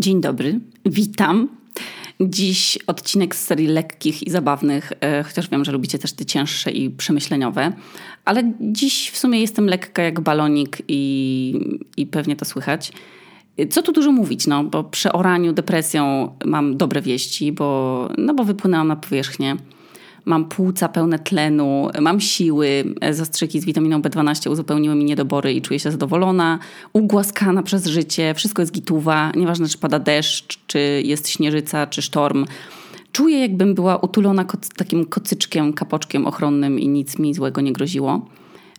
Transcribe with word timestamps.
Dzień 0.00 0.20
dobry, 0.20 0.60
witam. 0.86 1.48
Dziś 2.20 2.78
odcinek 2.86 3.34
z 3.34 3.44
serii 3.44 3.66
lekkich 3.66 4.22
i 4.22 4.30
zabawnych, 4.30 4.92
e, 5.00 5.22
chociaż 5.22 5.48
wiem, 5.48 5.64
że 5.64 5.72
lubicie 5.72 5.98
też 5.98 6.12
te 6.12 6.24
cięższe 6.24 6.70
i 6.70 6.90
przemyśleniowe, 6.90 7.72
ale 8.24 8.52
dziś 8.60 9.10
w 9.10 9.18
sumie 9.18 9.40
jestem 9.40 9.66
lekka 9.66 10.02
jak 10.02 10.20
balonik 10.20 10.78
i, 10.88 11.80
i 11.96 12.06
pewnie 12.06 12.36
to 12.36 12.44
słychać. 12.44 12.92
Co 13.70 13.82
tu 13.82 13.92
dużo 13.92 14.12
mówić, 14.12 14.46
no, 14.46 14.64
bo 14.64 14.84
przy 14.84 15.12
oraniu, 15.12 15.52
depresją 15.52 16.34
mam 16.44 16.76
dobre 16.76 17.02
wieści, 17.02 17.52
bo, 17.52 18.08
no 18.18 18.34
bo 18.34 18.44
wypłynęłam 18.44 18.88
na 18.88 18.96
powierzchnię 18.96 19.56
mam 20.24 20.44
płuca 20.44 20.88
pełne 20.88 21.18
tlenu, 21.18 21.88
mam 22.00 22.20
siły, 22.20 22.94
zastrzyki 23.10 23.60
z 23.60 23.64
witaminą 23.64 24.00
B12 24.00 24.50
uzupełniły 24.50 24.94
mi 24.94 25.04
niedobory 25.04 25.52
i 25.52 25.62
czuję 25.62 25.80
się 25.80 25.90
zadowolona, 25.90 26.58
ugłaskana 26.92 27.62
przez 27.62 27.86
życie, 27.86 28.34
wszystko 28.34 28.62
jest 28.62 28.72
gituwa, 28.72 29.32
nieważne 29.36 29.68
czy 29.68 29.78
pada 29.78 29.98
deszcz, 29.98 30.58
czy 30.66 31.02
jest 31.04 31.28
śnieżyca, 31.28 31.86
czy 31.86 32.02
sztorm. 32.02 32.46
Czuję 33.12 33.40
jakbym 33.40 33.74
była 33.74 33.96
utulona 33.96 34.44
takim 34.76 35.06
kocyczkiem, 35.06 35.72
kapoczkiem 35.72 36.26
ochronnym 36.26 36.80
i 36.80 36.88
nic 36.88 37.18
mi 37.18 37.34
złego 37.34 37.60
nie 37.60 37.72
groziło. 37.72 38.26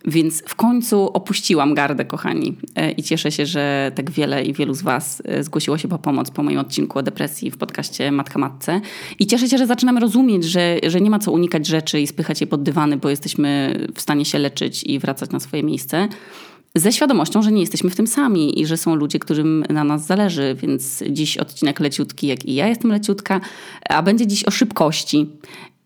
Więc 0.06 0.44
w 0.48 0.56
końcu 0.56 1.10
opuściłam 1.14 1.74
gardę, 1.74 2.06
kochani. 2.06 2.58
E, 2.76 2.92
I 2.92 3.04
cieszę 3.04 3.32
się, 3.32 3.46
że 3.46 3.92
tak 3.96 4.12
wiele 4.12 4.44
i 4.44 4.54
wielu 4.54 4.74
z 4.74 4.82
Was 4.82 5.22
e, 5.26 5.44
zgłosiło 5.44 5.78
się 5.78 5.88
po 5.88 6.00
pomoc 6.00 6.32
po 6.32 6.44
moim 6.44 6.60
odcinku 6.60 7.00
o 7.00 7.04
depresji 7.04 7.52
w 7.52 7.58
podcaście 7.58 8.12
Matka 8.12 8.40
Matce. 8.40 8.82
I 9.20 9.28
cieszę 9.28 9.50
się, 9.50 9.58
że 9.58 9.68
zaczynamy 9.68 10.00
rozumieć, 10.00 10.44
że, 10.44 10.78
że 10.88 11.02
nie 11.02 11.10
ma 11.10 11.20
co 11.20 11.32
unikać 11.32 11.68
rzeczy 11.68 12.02
i 12.02 12.08
spychać 12.08 12.42
je 12.42 12.48
pod 12.48 12.64
dywany, 12.64 12.98
bo 12.98 13.10
jesteśmy 13.10 13.80
w 13.96 14.02
stanie 14.02 14.26
się 14.26 14.40
leczyć 14.40 14.84
i 14.84 15.00
wracać 15.00 15.32
na 15.32 15.40
swoje 15.40 15.64
miejsce. 15.64 16.08
Ze 16.76 16.92
świadomością, 16.92 17.42
że 17.42 17.52
nie 17.52 17.62
jesteśmy 17.62 17.90
w 17.90 17.96
tym 17.96 18.08
sami 18.08 18.62
i 18.62 18.66
że 18.66 18.78
są 18.78 18.96
ludzie, 18.96 19.20
którym 19.20 19.66
na 19.70 19.84
nas 19.84 20.06
zależy, 20.06 20.56
więc 20.62 21.04
dziś 21.10 21.38
odcinek 21.38 21.80
leciutki, 21.80 22.28
jak 22.28 22.46
i 22.46 22.56
ja 22.56 22.68
jestem 22.68 22.92
leciutka, 22.92 23.42
a 23.90 24.04
będzie 24.04 24.28
dziś 24.28 24.44
o 24.44 24.52
szybkości. 24.52 25.30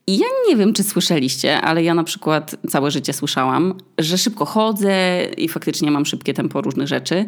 I 0.07 0.17
ja 0.17 0.27
nie 0.47 0.55
wiem, 0.55 0.73
czy 0.73 0.83
słyszeliście, 0.83 1.61
ale 1.61 1.83
ja 1.83 1.93
na 1.93 2.03
przykład 2.03 2.55
całe 2.69 2.91
życie 2.91 3.13
słyszałam, 3.13 3.73
że 3.97 4.17
szybko 4.17 4.45
chodzę 4.45 5.25
i 5.37 5.49
faktycznie 5.49 5.91
mam 5.91 6.05
szybkie 6.05 6.33
tempo 6.33 6.61
różnych 6.61 6.87
rzeczy. 6.87 7.25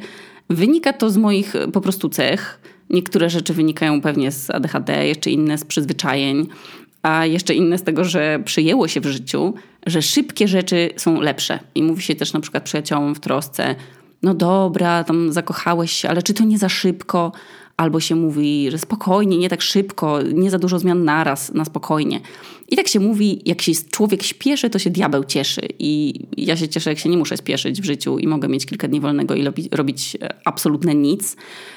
Wynika 0.50 0.94
to 0.94 1.10
z 1.10 1.18
moich 1.18 1.54
po 1.74 1.82
prostu 1.82 2.10
cech. 2.10 2.60
Niektóre 2.90 3.30
rzeczy 3.30 3.54
wynikają 3.54 4.02
pewnie 4.02 4.32
z 4.32 4.50
ADHD, 4.50 5.08
jeszcze 5.08 5.30
inne 5.30 5.58
z 5.58 5.66
przyzwyczajeń, 5.66 6.48
a 7.02 7.26
jeszcze 7.26 7.54
inne 7.54 7.78
z 7.78 7.84
tego, 7.84 8.04
że 8.04 8.40
przyjęło 8.46 8.88
się 8.88 9.02
w 9.02 9.06
życiu, 9.06 9.54
że 9.86 10.02
szybkie 10.02 10.48
rzeczy 10.48 10.90
są 10.98 11.22
lepsze. 11.22 11.60
I 11.76 11.84
mówi 11.84 12.02
się 12.02 12.16
też 12.16 12.34
na 12.34 12.40
przykład 12.40 12.64
przyjaciołom 12.64 13.16
w 13.16 13.20
trosce, 13.20 13.76
no 14.24 14.34
dobra, 14.34 15.04
tam 15.04 15.34
zakochałeś 15.34 15.92
się, 15.92 16.10
ale 16.10 16.22
czy 16.22 16.34
to 16.34 16.44
nie 16.44 16.58
za 16.58 16.70
szybko? 16.70 17.32
Albo 17.78 18.00
się 18.00 18.16
mówi, 18.16 18.72
że 18.72 18.78
spokojnie, 18.78 19.38
nie 19.38 19.50
tak 19.50 19.62
szybko, 19.62 20.22
nie 20.22 20.52
za 20.52 20.60
dużo 20.60 20.80
zmian 20.80 21.04
naraz, 21.04 21.54
na 21.54 21.66
spokojnie. 21.66 22.22
I 22.70 22.76
tak 22.76 22.88
się 22.88 23.00
mówi, 23.00 23.42
jak 23.46 23.62
się 23.62 23.72
człowiek 23.92 24.24
śpieszy, 24.24 24.70
to 24.70 24.80
się 24.80 24.90
diabeł 24.90 25.24
cieszy. 25.24 25.62
I 25.80 26.20
ja 26.38 26.58
się 26.58 26.68
cieszę, 26.68 26.90
jak 26.90 27.00
się 27.00 27.10
nie 27.10 27.18
muszę 27.18 27.38
spieszyć 27.38 27.82
w 27.82 27.86
życiu 27.86 28.20
i 28.20 28.28
mogę 28.28 28.48
mieć 28.48 28.66
kilka 28.66 28.88
dni 28.88 29.00
wolnego 29.00 29.36
i 29.36 29.44
robić 29.72 30.18
absolutnie 30.46 30.96
nic, 30.96 31.36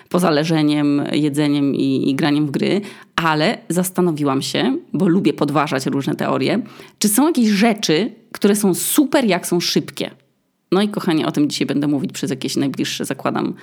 poza 0.08 0.30
leżeniem, 0.30 1.02
jedzeniem 1.12 1.74
i, 1.74 2.10
i 2.10 2.14
graniem 2.14 2.46
w 2.46 2.50
gry. 2.50 2.80
Ale 3.16 3.58
zastanowiłam 3.68 4.42
się, 4.42 4.78
bo 4.92 5.08
lubię 5.08 5.32
podważać 5.32 5.86
różne 5.86 6.14
teorie, 6.14 6.62
czy 6.98 7.08
są 7.08 7.26
jakieś 7.26 7.48
rzeczy, 7.48 8.12
które 8.32 8.56
są 8.56 8.74
super, 8.74 9.24
jak 9.24 9.46
są 9.46 9.60
szybkie. 9.60 10.10
No 10.72 10.82
i 10.82 10.88
kochani, 10.88 11.24
o 11.24 11.32
tym 11.32 11.50
dzisiaj 11.50 11.66
będę 11.66 11.86
mówić 11.86 12.12
przez 12.12 12.30
jakieś 12.30 12.56
najbliższe, 12.56 13.04
zakładam, 13.04 13.54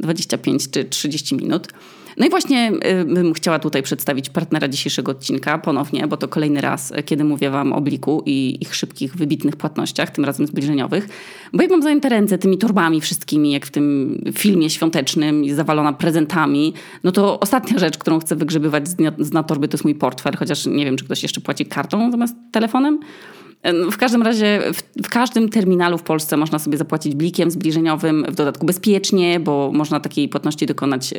25 0.00 0.70
czy 0.70 0.84
30 0.84 1.36
minut. 1.36 1.68
No 2.16 2.26
i 2.26 2.30
właśnie 2.30 2.72
y, 3.00 3.04
bym 3.04 3.34
chciała 3.34 3.58
tutaj 3.58 3.82
przedstawić 3.82 4.30
partnera 4.30 4.68
dzisiejszego 4.68 5.12
odcinka 5.12 5.58
ponownie, 5.58 6.06
bo 6.06 6.16
to 6.16 6.28
kolejny 6.28 6.60
raz, 6.60 6.92
kiedy 7.04 7.24
mówię 7.24 7.50
Wam 7.50 7.72
o 7.72 7.80
Bliku 7.80 8.22
i 8.26 8.58
ich 8.60 8.74
szybkich, 8.74 9.16
wybitnych 9.16 9.56
płatnościach, 9.56 10.10
tym 10.10 10.24
razem 10.24 10.46
zbliżeniowych. 10.46 11.08
Bo 11.52 11.62
jak 11.62 11.70
mam 11.70 11.82
zajęte 11.82 12.08
ręce 12.08 12.38
tymi 12.38 12.58
torbami 12.58 13.00
wszystkimi, 13.00 13.52
jak 13.52 13.66
w 13.66 13.70
tym 13.70 14.18
filmie 14.34 14.70
świątecznym 14.70 15.44
i 15.44 15.52
zawalona 15.52 15.92
prezentami, 15.92 16.74
no 17.04 17.12
to 17.12 17.40
ostatnia 17.40 17.78
rzecz, 17.78 17.98
którą 17.98 18.18
chcę 18.18 18.36
wygrzebywać 18.36 18.88
z 19.18 19.30
dna 19.30 19.42
torby, 19.42 19.68
to 19.68 19.74
jest 19.74 19.84
mój 19.84 19.94
portfel, 19.94 20.36
chociaż 20.36 20.66
nie 20.66 20.84
wiem, 20.84 20.96
czy 20.96 21.04
ktoś 21.04 21.22
jeszcze 21.22 21.40
płaci 21.40 21.66
kartą 21.66 22.10
zamiast 22.10 22.36
telefonem. 22.52 22.98
W 23.90 23.96
każdym 23.96 24.22
razie 24.22 24.60
w, 24.72 25.02
w, 25.04 25.08
każdym 25.08 25.48
terminalu 25.48 25.98
w 25.98 26.02
Polsce 26.02 26.36
można 26.36 26.58
sobie 26.58 26.78
zapłacić 26.78 27.14
blikiem 27.14 27.50
zbliżeniowym, 27.50 28.26
w 28.28 28.34
dodatku 28.34 28.66
bezpiecznie, 28.66 29.40
bo 29.40 29.70
można 29.74 30.00
takiej 30.00 30.28
płatności 30.28 30.66
dokonać 30.66 31.14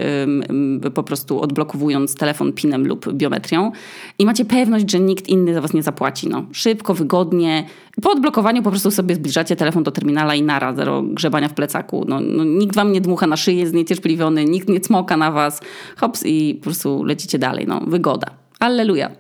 po 0.94 1.04
prostu 1.04 1.42
odblokowując 1.42 2.16
telefon 2.16 2.54
PIN-em 2.54 2.88
lub 2.88 3.14
biometrią. 3.14 3.72
I 4.20 4.26
macie 4.26 4.46
pewność, 4.46 4.92
że 4.92 5.00
nikt 5.00 5.30
inny 5.30 5.54
za 5.54 5.62
was 5.62 5.74
nie 5.74 5.84
zapłaci. 5.84 6.30
No, 6.30 6.46
szybko, 6.52 6.94
wygodnie. 6.94 7.66
Po 8.02 8.12
odblokowaniu 8.12 8.64
po 8.64 8.70
prostu 8.70 8.92
sobie 8.92 9.16
zbliżacie 9.16 9.56
telefon 9.56 9.84
do 9.84 9.92
terminala 9.92 10.36
i 10.36 10.42
nara, 10.42 10.74
zero 10.74 11.04
grzebania 11.04 11.48
w 11.48 11.54
plecaku. 11.54 12.06
No, 12.08 12.20
no, 12.20 12.44
nikt 12.44 12.76
wam 12.76 12.92
nie 12.92 13.02
dmucha 13.02 13.28
na 13.28 13.38
szyję, 13.38 13.60
jest 13.60 13.74
niecierpliwiony, 13.74 14.46
nikt 14.46 14.70
nie 14.70 14.80
cmoka 14.80 15.18
na 15.18 15.32
was. 15.32 15.62
Hops 15.98 16.26
i 16.26 16.56
po 16.56 16.64
prostu 16.64 17.04
lecicie 17.04 17.40
dalej. 17.40 17.68
No, 17.68 17.82
wygoda. 17.88 18.47
Alleluja. 18.60 19.12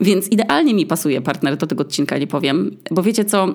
Więc 0.00 0.28
idealnie 0.28 0.74
mi 0.74 0.86
pasuje 0.86 1.20
partner 1.20 1.56
do 1.56 1.66
tego 1.66 1.82
odcinka, 1.82 2.18
nie 2.18 2.26
powiem. 2.26 2.76
Bo 2.90 3.02
wiecie 3.02 3.24
co? 3.24 3.54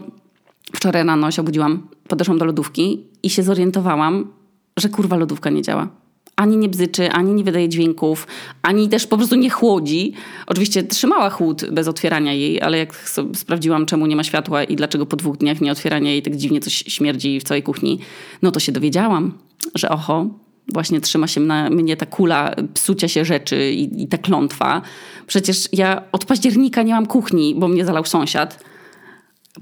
Wczoraj 0.76 1.06
rano 1.06 1.32
się 1.32 1.42
obudziłam, 1.42 1.88
podeszłam 2.08 2.38
do 2.38 2.46
lodówki 2.46 3.04
i 3.24 3.30
się 3.30 3.44
zorientowałam, 3.44 4.32
że 4.78 4.90
kurwa 4.90 5.16
lodówka 5.16 5.50
nie 5.50 5.62
działa. 5.62 5.88
Ani 6.36 6.58
nie 6.58 6.70
bzyczy, 6.70 7.12
ani 7.12 7.34
nie 7.34 7.44
wydaje 7.44 7.70
dźwięków, 7.70 8.28
ani 8.62 8.90
też 8.90 9.08
po 9.08 9.18
prostu 9.18 9.36
nie 9.36 9.50
chłodzi. 9.50 10.14
Oczywiście 10.48 10.84
trzymała 10.84 11.30
chłód 11.30 11.66
bez 11.72 11.88
otwierania 11.88 12.34
jej, 12.34 12.62
ale 12.62 12.78
jak 12.78 13.10
sprawdziłam, 13.34 13.86
czemu 13.86 14.06
nie 14.06 14.16
ma 14.16 14.24
światła 14.24 14.64
i 14.64 14.76
dlaczego 14.76 15.06
po 15.06 15.16
dwóch 15.16 15.38
dniach 15.38 15.62
nie 15.62 15.72
otwierania 15.72 16.12
jej 16.12 16.22
tak 16.22 16.36
dziwnie 16.36 16.60
coś 16.60 16.74
śmierdzi 16.74 17.40
w 17.40 17.44
całej 17.44 17.64
kuchni, 17.64 18.00
no 18.42 18.52
to 18.52 18.60
się 18.60 18.72
dowiedziałam, 18.72 19.34
że 19.76 19.90
oho, 19.90 20.26
właśnie 20.74 21.02
trzyma 21.02 21.28
się 21.28 21.42
na 21.42 21.70
mnie 21.70 21.98
ta 21.98 22.06
kula 22.06 22.56
psucia 22.74 23.08
się 23.08 23.26
rzeczy 23.26 23.72
i, 23.72 24.04
i 24.04 24.08
ta 24.08 24.18
klątwa. 24.18 24.82
Przecież 25.28 25.70
ja 25.74 26.02
od 26.12 26.26
października 26.26 26.84
nie 26.84 26.94
mam 26.94 27.06
kuchni, 27.06 27.56
bo 27.56 27.68
mnie 27.68 27.86
zalał 27.86 28.06
sąsiad. 28.06 28.64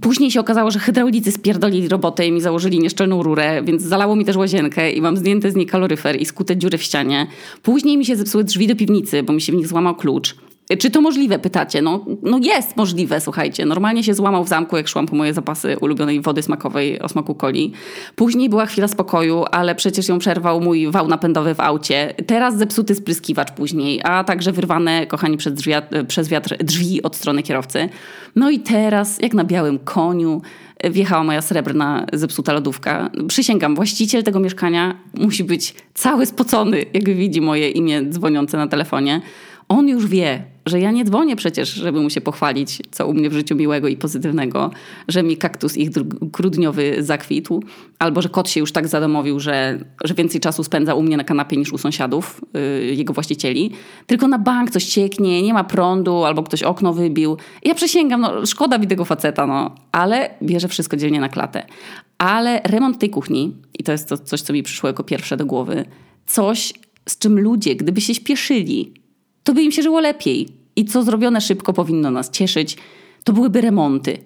Później 0.01 0.31
się 0.31 0.39
okazało, 0.39 0.71
że 0.71 0.79
hydraulicy 0.79 1.31
spierdolili 1.31 1.87
robotę 1.87 2.27
i 2.27 2.31
mi 2.31 2.41
założyli 2.41 2.79
nieszczelną 2.79 3.23
rurę, 3.23 3.63
więc 3.63 3.81
zalało 3.81 4.15
mi 4.15 4.25
też 4.25 4.35
łazienkę 4.35 4.91
i 4.91 5.01
mam 5.01 5.17
zdjęte 5.17 5.51
z 5.51 5.55
niej 5.55 5.65
kaloryfer 5.65 6.21
i 6.21 6.25
skute 6.25 6.57
dziury 6.57 6.77
w 6.77 6.83
ścianie. 6.83 7.27
Później 7.63 7.97
mi 7.97 8.05
się 8.05 8.15
zepsuły 8.15 8.43
drzwi 8.43 8.67
do 8.67 8.75
piwnicy, 8.75 9.23
bo 9.23 9.33
mi 9.33 9.41
się 9.41 9.51
w 9.51 9.55
nich 9.55 9.67
złamał 9.67 9.95
klucz. 9.95 10.35
Czy 10.79 10.91
to 10.91 11.01
możliwe, 11.01 11.39
pytacie? 11.39 11.81
No, 11.81 12.05
no 12.21 12.37
jest 12.37 12.77
możliwe, 12.77 13.21
słuchajcie. 13.21 13.65
Normalnie 13.65 14.03
się 14.03 14.13
złamał 14.13 14.43
w 14.43 14.47
zamku, 14.47 14.77
jak 14.77 14.87
szłam 14.87 15.05
po 15.05 15.15
moje 15.15 15.33
zapasy 15.33 15.77
ulubionej 15.81 16.21
wody 16.21 16.43
smakowej 16.43 16.99
o 16.99 17.09
smaku 17.09 17.35
coli. 17.35 17.73
Później 18.15 18.49
była 18.49 18.65
chwila 18.65 18.87
spokoju, 18.87 19.45
ale 19.51 19.75
przecież 19.75 20.07
ją 20.07 20.19
przerwał 20.19 20.61
mój 20.61 20.91
wał 20.91 21.07
napędowy 21.07 21.55
w 21.55 21.59
aucie. 21.59 22.13
Teraz 22.27 22.57
zepsuty 22.57 22.95
spryskiwacz 22.95 23.51
później, 23.51 24.01
a 24.03 24.23
także 24.23 24.51
wyrwane, 24.51 25.07
kochani, 25.07 25.37
przez, 25.37 25.53
drzwi, 25.53 25.73
przez 26.07 26.29
wiatr 26.29 26.57
drzwi 26.63 27.03
od 27.03 27.15
strony 27.15 27.43
kierowcy. 27.43 27.89
No 28.35 28.49
i 28.49 28.59
teraz, 28.59 29.21
jak 29.21 29.33
na 29.33 29.43
białym 29.43 29.79
koniu, 29.79 30.41
wjechała 30.91 31.23
moja 31.23 31.41
srebrna, 31.41 32.05
zepsuta 32.13 32.53
lodówka. 32.53 33.09
Przysięgam, 33.27 33.75
właściciel 33.75 34.23
tego 34.23 34.39
mieszkania 34.39 34.95
musi 35.13 35.43
być 35.43 35.75
cały 35.93 36.25
spocony, 36.25 36.85
jak 36.93 37.03
widzi 37.03 37.41
moje 37.41 37.69
imię 37.69 38.01
dzwoniące 38.09 38.57
na 38.57 38.67
telefonie. 38.67 39.21
On 39.69 39.87
już 39.87 40.07
wie, 40.07 40.43
że 40.65 40.79
ja 40.79 40.91
nie 40.91 41.05
dzwonię 41.05 41.35
przecież, 41.35 41.73
żeby 41.73 42.01
mu 42.01 42.09
się 42.09 42.21
pochwalić, 42.21 42.81
co 42.91 43.07
u 43.07 43.13
mnie 43.13 43.29
w 43.29 43.33
życiu 43.33 43.55
miłego 43.55 43.87
i 43.87 43.97
pozytywnego, 43.97 44.71
że 45.07 45.23
mi 45.23 45.37
kaktus 45.37 45.77
ich 45.77 45.89
grudniowy 46.21 46.95
zakwitł, 46.99 47.63
albo 47.99 48.21
że 48.21 48.29
kot 48.29 48.49
się 48.49 48.59
już 48.59 48.71
tak 48.71 48.87
zadomowił, 48.87 49.39
że, 49.39 49.79
że 50.03 50.13
więcej 50.13 50.41
czasu 50.41 50.63
spędza 50.63 50.95
u 50.95 51.03
mnie 51.03 51.17
na 51.17 51.23
kanapie 51.23 51.57
niż 51.57 51.73
u 51.73 51.77
sąsiadów, 51.77 52.41
yy, 52.53 52.95
jego 52.95 53.13
właścicieli. 53.13 53.71
Tylko 54.07 54.27
na 54.27 54.39
bank 54.39 54.71
coś 54.71 54.85
cieknie, 54.85 55.41
nie 55.41 55.53
ma 55.53 55.63
prądu, 55.63 56.23
albo 56.23 56.43
ktoś 56.43 56.63
okno 56.63 56.93
wybił. 56.93 57.37
Ja 57.63 57.75
przysięgam, 57.75 58.21
no 58.21 58.45
szkoda 58.45 58.77
mi 58.77 58.87
tego 58.87 59.05
faceta, 59.05 59.47
no, 59.47 59.75
ale 59.91 60.29
bierze 60.43 60.67
wszystko 60.67 60.97
dzielnie 60.97 61.21
na 61.21 61.29
klatę. 61.29 61.65
Ale 62.17 62.61
remont 62.63 62.99
tej 62.99 63.09
kuchni, 63.09 63.55
i 63.79 63.83
to 63.83 63.91
jest 63.91 64.09
to 64.09 64.17
coś, 64.17 64.41
co 64.41 64.53
mi 64.53 64.63
przyszło 64.63 64.89
jako 64.89 65.03
pierwsze 65.03 65.37
do 65.37 65.45
głowy, 65.45 65.85
coś, 66.25 66.73
z 67.09 67.17
czym 67.17 67.39
ludzie, 67.39 67.75
gdyby 67.75 68.01
się 68.01 68.15
śpieszyli, 68.15 69.02
to 69.43 69.53
by 69.53 69.63
im 69.63 69.71
się 69.71 69.81
żyło 69.81 69.99
lepiej. 69.99 70.47
I 70.75 70.85
co 70.85 71.03
zrobione 71.03 71.41
szybko 71.41 71.73
powinno 71.73 72.11
nas 72.11 72.29
cieszyć, 72.29 72.77
to 73.23 73.33
byłyby 73.33 73.61
remonty. 73.61 74.17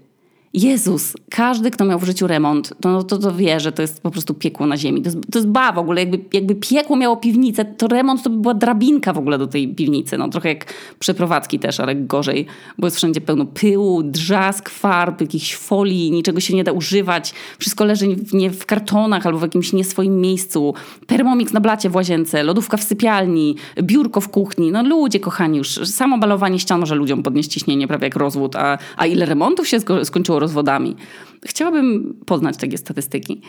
Jezus, 0.57 1.13
każdy, 1.29 1.71
kto 1.71 1.85
miał 1.85 1.99
w 1.99 2.03
życiu 2.03 2.27
remont, 2.27 2.73
to, 2.81 3.03
to, 3.03 3.17
to 3.17 3.33
wie, 3.33 3.59
że 3.59 3.71
to 3.71 3.81
jest 3.81 4.01
po 4.01 4.11
prostu 4.11 4.33
piekło 4.33 4.67
na 4.67 4.77
ziemi. 4.77 5.01
To 5.01 5.07
jest, 5.09 5.17
to 5.31 5.39
jest 5.39 5.47
ba 5.47 5.71
w 5.71 5.77
ogóle. 5.77 6.01
Jakby, 6.01 6.19
jakby 6.33 6.55
piekło 6.55 6.95
miało 6.95 7.17
piwnicę, 7.17 7.65
to 7.65 7.87
remont 7.87 8.23
to 8.23 8.29
by 8.29 8.37
była 8.37 8.53
drabinka 8.53 9.13
w 9.13 9.17
ogóle 9.17 9.37
do 9.37 9.47
tej 9.47 9.67
piwnicy. 9.75 10.17
No, 10.17 10.29
trochę 10.29 10.49
jak 10.49 10.73
przeprowadzki 10.99 11.59
też, 11.59 11.79
ale 11.79 11.95
gorzej, 11.95 12.45
bo 12.77 12.87
jest 12.87 12.97
wszędzie 12.97 13.21
pełno 13.21 13.45
pyłu, 13.45 14.03
drzask, 14.03 14.69
farb, 14.69 15.21
jakichś 15.21 15.55
folii, 15.55 16.11
niczego 16.11 16.39
się 16.39 16.55
nie 16.55 16.63
da 16.63 16.71
używać. 16.71 17.33
Wszystko 17.59 17.85
leży 17.85 18.15
w, 18.15 18.33
nie 18.33 18.51
w 18.51 18.65
kartonach 18.65 19.25
albo 19.25 19.39
w 19.39 19.41
jakimś 19.41 19.73
nie 19.73 19.83
swoim 19.83 20.21
miejscu. 20.21 20.73
Thermomix 21.07 21.53
na 21.53 21.59
blacie 21.59 21.89
w 21.89 21.95
łazience, 21.95 22.43
lodówka 22.43 22.77
w 22.77 22.83
sypialni, 22.83 23.55
biurko 23.81 24.21
w 24.21 24.29
kuchni. 24.29 24.71
No 24.71 24.83
ludzie 24.83 25.19
kochani 25.19 25.57
już, 25.57 25.69
samo 25.69 26.17
balowanie 26.17 26.59
ścian 26.59 26.79
może 26.79 26.95
ludziom 26.95 27.23
podnieść 27.23 27.49
ciśnienie 27.49 27.87
prawie 27.87 28.05
jak 28.05 28.15
rozwód, 28.15 28.55
a, 28.55 28.77
a 28.97 29.05
ile 29.05 29.25
remontów 29.25 29.67
się 29.67 29.79
skończyło 30.03 30.39
rozwodami. 30.47 30.95
Chciałabym 31.45 32.15
poznać 32.25 32.57
takie 32.57 32.77
statystyki. 32.77 33.41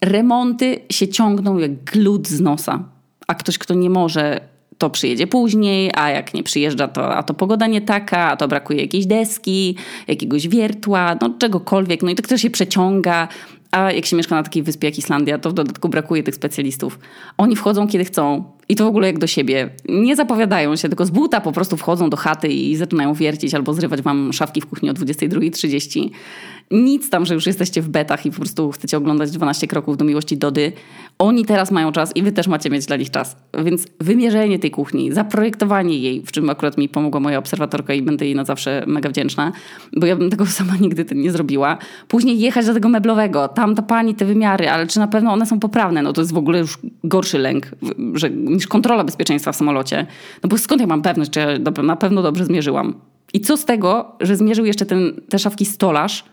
Remonty 0.00 0.78
się 0.92 1.08
ciągną 1.08 1.58
jak 1.58 1.84
glut 1.84 2.28
z 2.28 2.40
nosa, 2.40 2.84
a 3.26 3.34
ktoś, 3.34 3.58
kto 3.58 3.74
nie 3.74 3.90
może 3.90 4.40
to 4.78 4.90
przyjedzie 4.90 5.26
później, 5.26 5.90
a 5.94 6.10
jak 6.10 6.34
nie 6.34 6.42
przyjeżdża, 6.42 6.88
to, 6.88 7.16
a 7.16 7.22
to 7.22 7.34
pogoda 7.34 7.66
nie 7.66 7.80
taka, 7.80 8.30
a 8.30 8.36
to 8.36 8.48
brakuje 8.48 8.80
jakiejś 8.80 9.06
deski, 9.06 9.76
jakiegoś 10.08 10.48
wiertła, 10.48 11.16
no 11.20 11.30
czegokolwiek. 11.38 12.02
No 12.02 12.10
i 12.10 12.14
to 12.14 12.22
ktoś 12.22 12.42
się 12.42 12.50
przeciąga, 12.50 13.28
a 13.74 13.92
jak 13.92 14.06
się 14.06 14.16
mieszka 14.16 14.34
na 14.34 14.42
takiej 14.42 14.62
wyspie 14.62 14.88
jak 14.88 14.98
Islandia, 14.98 15.38
to 15.38 15.50
w 15.50 15.52
dodatku 15.52 15.88
brakuje 15.88 16.22
tych 16.22 16.34
specjalistów. 16.34 16.98
Oni 17.38 17.56
wchodzą 17.56 17.88
kiedy 17.88 18.04
chcą 18.04 18.44
i 18.68 18.74
to 18.74 18.84
w 18.84 18.88
ogóle 18.88 19.06
jak 19.06 19.18
do 19.18 19.26
siebie. 19.26 19.70
Nie 19.88 20.16
zapowiadają 20.16 20.76
się, 20.76 20.88
tylko 20.88 21.06
z 21.06 21.10
buta 21.10 21.40
po 21.40 21.52
prostu 21.52 21.76
wchodzą 21.76 22.10
do 22.10 22.16
chaty 22.16 22.48
i 22.48 22.76
zaczynają 22.76 23.14
wiercić 23.14 23.54
albo 23.54 23.74
zrywać 23.74 24.02
wam 24.02 24.32
szafki 24.32 24.60
w 24.60 24.66
kuchni 24.66 24.90
o 24.90 24.92
22.30. 24.92 26.10
Nic 26.70 27.10
tam, 27.10 27.26
że 27.26 27.34
już 27.34 27.46
jesteście 27.46 27.82
w 27.82 27.88
betach 27.88 28.26
i 28.26 28.30
po 28.30 28.36
prostu 28.36 28.70
chcecie 28.70 28.96
oglądać 28.96 29.30
12 29.30 29.66
kroków 29.66 29.96
do 29.96 30.04
miłości 30.04 30.36
Dody. 30.36 30.72
Oni 31.18 31.44
teraz 31.44 31.70
mają 31.70 31.92
czas 31.92 32.16
i 32.16 32.22
wy 32.22 32.32
też 32.32 32.48
macie 32.48 32.70
mieć 32.70 32.86
dla 32.86 32.96
nich 32.96 33.10
czas. 33.10 33.36
Więc 33.64 33.86
wymierzenie 34.00 34.58
tej 34.58 34.70
kuchni, 34.70 35.12
zaprojektowanie 35.12 35.98
jej, 35.98 36.22
w 36.22 36.32
czym 36.32 36.50
akurat 36.50 36.78
mi 36.78 36.88
pomogła 36.88 37.20
moja 37.20 37.38
obserwatorka 37.38 37.94
i 37.94 38.02
będę 38.02 38.24
jej 38.24 38.34
na 38.34 38.44
zawsze 38.44 38.84
mega 38.86 39.08
wdzięczna, 39.08 39.52
bo 39.96 40.06
ja 40.06 40.16
bym 40.16 40.30
tego 40.30 40.46
sama 40.56 40.76
nigdy 40.80 41.06
nie 41.14 41.32
zrobiła. 41.32 41.78
Później 42.08 42.40
jechać 42.40 42.66
do 42.66 42.74
tego 42.74 42.88
meblowego, 42.88 43.48
tam 43.48 43.74
ta 43.74 43.82
pani 43.82 44.14
te 44.14 44.24
wymiary, 44.24 44.70
ale 44.70 44.86
czy 44.86 44.98
na 44.98 45.08
pewno 45.08 45.32
one 45.32 45.46
są 45.46 45.60
poprawne? 45.60 46.02
No 46.02 46.12
to 46.12 46.20
jest 46.20 46.32
w 46.32 46.38
ogóle 46.38 46.58
już 46.58 46.78
gorszy 47.04 47.38
lęk 47.38 47.70
że, 48.14 48.30
niż 48.30 48.66
kontrola 48.66 49.04
bezpieczeństwa 49.04 49.52
w 49.52 49.56
samolocie. 49.56 50.06
No 50.42 50.48
bo 50.48 50.58
skąd 50.58 50.80
ja 50.80 50.86
mam 50.86 51.02
pewność, 51.02 51.30
czy 51.30 51.40
ja 51.40 51.82
na 51.82 51.96
pewno 51.96 52.22
dobrze 52.22 52.44
zmierzyłam? 52.44 52.94
I 53.32 53.40
co 53.40 53.56
z 53.56 53.64
tego, 53.64 54.12
że 54.20 54.36
zmierzył 54.36 54.64
jeszcze 54.64 54.86
ten, 54.86 55.20
te 55.28 55.38
szafki 55.38 55.64
stolarz, 55.64 56.24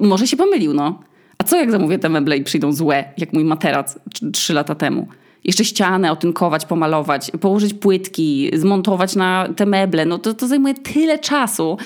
może 0.00 0.26
się 0.26 0.36
pomylił, 0.36 0.74
no. 0.74 1.00
A 1.38 1.44
co 1.44 1.56
jak 1.56 1.70
zamówię 1.70 1.98
te 1.98 2.08
meble 2.08 2.36
i 2.36 2.44
przyjdą 2.44 2.72
złe, 2.72 3.04
jak 3.18 3.32
mój 3.32 3.44
materac 3.44 3.98
trzy 4.32 4.54
lata 4.54 4.74
temu? 4.74 5.08
Jeszcze 5.44 5.64
ścianę 5.64 6.12
otynkować, 6.12 6.66
pomalować, 6.66 7.30
położyć 7.40 7.74
płytki, 7.74 8.50
zmontować 8.54 9.16
na 9.16 9.48
te 9.56 9.66
meble, 9.66 10.06
no 10.06 10.18
to, 10.18 10.34
to 10.34 10.48
zajmuje 10.48 10.74
tyle 10.74 11.18
czasu. 11.18 11.78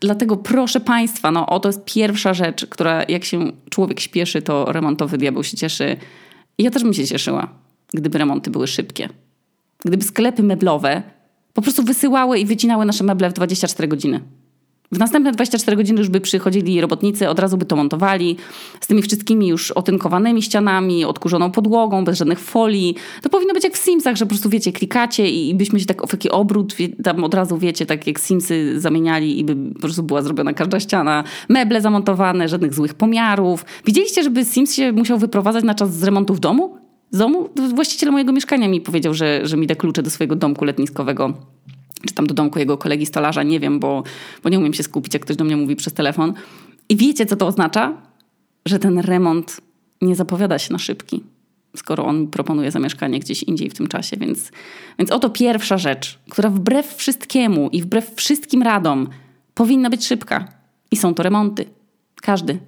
Dlatego 0.00 0.36
proszę 0.36 0.80
Państwa, 0.80 1.30
no 1.30 1.46
oto 1.46 1.68
jest 1.68 1.84
pierwsza 1.84 2.34
rzecz, 2.34 2.66
która 2.66 3.02
jak 3.08 3.24
się 3.24 3.52
człowiek 3.70 4.00
śpieszy, 4.00 4.42
to 4.42 4.72
remontowy 4.72 5.18
diabeł 5.18 5.44
się 5.44 5.56
cieszy. 5.56 5.96
I 6.58 6.62
ja 6.62 6.70
też 6.70 6.82
bym 6.82 6.94
się 6.94 7.06
cieszyła, 7.06 7.48
gdyby 7.94 8.18
remonty 8.18 8.50
były 8.50 8.66
szybkie. 8.66 9.08
Gdyby 9.84 10.04
sklepy 10.04 10.42
meblowe 10.42 11.02
po 11.54 11.62
prostu 11.62 11.82
wysyłały 11.82 12.38
i 12.38 12.46
wycinały 12.46 12.84
nasze 12.84 13.04
meble 13.04 13.30
w 13.30 13.32
24 13.32 13.88
godziny. 13.88 14.20
W 14.92 14.98
następne 14.98 15.32
24 15.32 15.76
godziny 15.76 15.98
już 15.98 16.08
by 16.08 16.20
przychodzili 16.20 16.80
robotnicy, 16.80 17.28
od 17.28 17.38
razu 17.38 17.56
by 17.56 17.64
to 17.64 17.76
montowali 17.76 18.36
z 18.80 18.86
tymi 18.86 19.02
wszystkimi 19.02 19.48
już 19.48 19.70
otynkowanymi 19.70 20.42
ścianami, 20.42 21.04
odkurzoną 21.04 21.50
podłogą, 21.50 22.04
bez 22.04 22.18
żadnych 22.18 22.40
folii. 22.40 22.94
To 23.22 23.28
powinno 23.28 23.54
być 23.54 23.64
jak 23.64 23.72
w 23.72 23.84
Simsach, 23.84 24.16
że 24.16 24.24
po 24.24 24.28
prostu 24.28 24.48
wiecie, 24.48 24.72
klikacie 24.72 25.30
i, 25.30 25.54
byśmy 25.54 25.80
się 25.80 25.86
tak 25.86 26.06
w 26.06 26.10
taki 26.10 26.30
obrót, 26.30 26.76
tam 27.04 27.24
od 27.24 27.34
razu 27.34 27.58
wiecie, 27.58 27.86
tak 27.86 28.06
jak 28.06 28.20
Simsy 28.20 28.80
zamieniali 28.80 29.40
i 29.40 29.44
by 29.44 29.56
po 29.74 29.80
prostu 29.80 30.02
była 30.02 30.22
zrobiona 30.22 30.52
każda 30.52 30.80
ściana. 30.80 31.24
Meble 31.48 31.80
zamontowane, 31.80 32.48
żadnych 32.48 32.74
złych 32.74 32.94
pomiarów. 32.94 33.64
Widzieliście, 33.86 34.22
żeby 34.22 34.44
Sims 34.44 34.74
się 34.74 34.92
musiał 34.92 35.18
wyprowadzać 35.18 35.64
na 35.64 35.74
czas 35.74 35.94
z 35.94 36.04
remontu 36.04 36.34
w 36.34 36.40
domu? 36.40 36.76
Z 37.10 37.18
domu? 37.18 37.48
Właściciel 37.74 38.10
mojego 38.12 38.32
mieszkania 38.32 38.68
mi 38.68 38.80
powiedział, 38.80 39.14
że, 39.14 39.40
że 39.46 39.56
mi 39.56 39.66
da 39.66 39.74
klucze 39.74 40.02
do 40.02 40.10
swojego 40.10 40.36
domku 40.36 40.64
letniskowego 40.64 41.34
czy 42.06 42.14
tam 42.14 42.26
do 42.26 42.34
domku 42.34 42.58
jego 42.58 42.78
kolegi 42.78 43.06
stolarza, 43.06 43.42
nie 43.42 43.60
wiem, 43.60 43.80
bo, 43.80 44.02
bo 44.42 44.48
nie 44.48 44.58
umiem 44.58 44.74
się 44.74 44.82
skupić, 44.82 45.14
jak 45.14 45.22
ktoś 45.22 45.36
do 45.36 45.44
mnie 45.44 45.56
mówi 45.56 45.76
przez 45.76 45.92
telefon. 45.92 46.34
I 46.88 46.96
wiecie, 46.96 47.26
co 47.26 47.36
to 47.36 47.46
oznacza? 47.46 48.02
Że 48.66 48.78
ten 48.78 48.98
remont 48.98 49.60
nie 50.02 50.16
zapowiada 50.16 50.58
się 50.58 50.72
na 50.72 50.78
szybki, 50.78 51.22
skoro 51.76 52.06
on 52.06 52.26
proponuje 52.26 52.70
zamieszkanie 52.70 53.20
gdzieś 53.20 53.42
indziej 53.42 53.70
w 53.70 53.74
tym 53.74 53.86
czasie. 53.86 54.16
Więc, 54.16 54.52
więc 54.98 55.10
oto 55.10 55.30
pierwsza 55.30 55.78
rzecz, 55.78 56.18
która 56.30 56.50
wbrew 56.50 56.94
wszystkiemu 56.94 57.68
i 57.68 57.82
wbrew 57.82 58.14
wszystkim 58.14 58.62
radom 58.62 59.08
powinna 59.54 59.90
być 59.90 60.06
szybka. 60.06 60.48
I 60.90 60.96
są 60.96 61.14
to 61.14 61.22
remonty. 61.22 61.64
Każdy. 62.22 62.58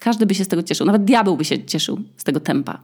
Każdy 0.00 0.26
by 0.26 0.34
się 0.34 0.44
z 0.44 0.48
tego 0.48 0.62
cieszył. 0.62 0.86
Nawet 0.86 1.04
diabeł 1.04 1.36
by 1.36 1.44
się 1.44 1.64
cieszył 1.64 2.00
z 2.16 2.24
tego 2.24 2.40
tempa. 2.40 2.80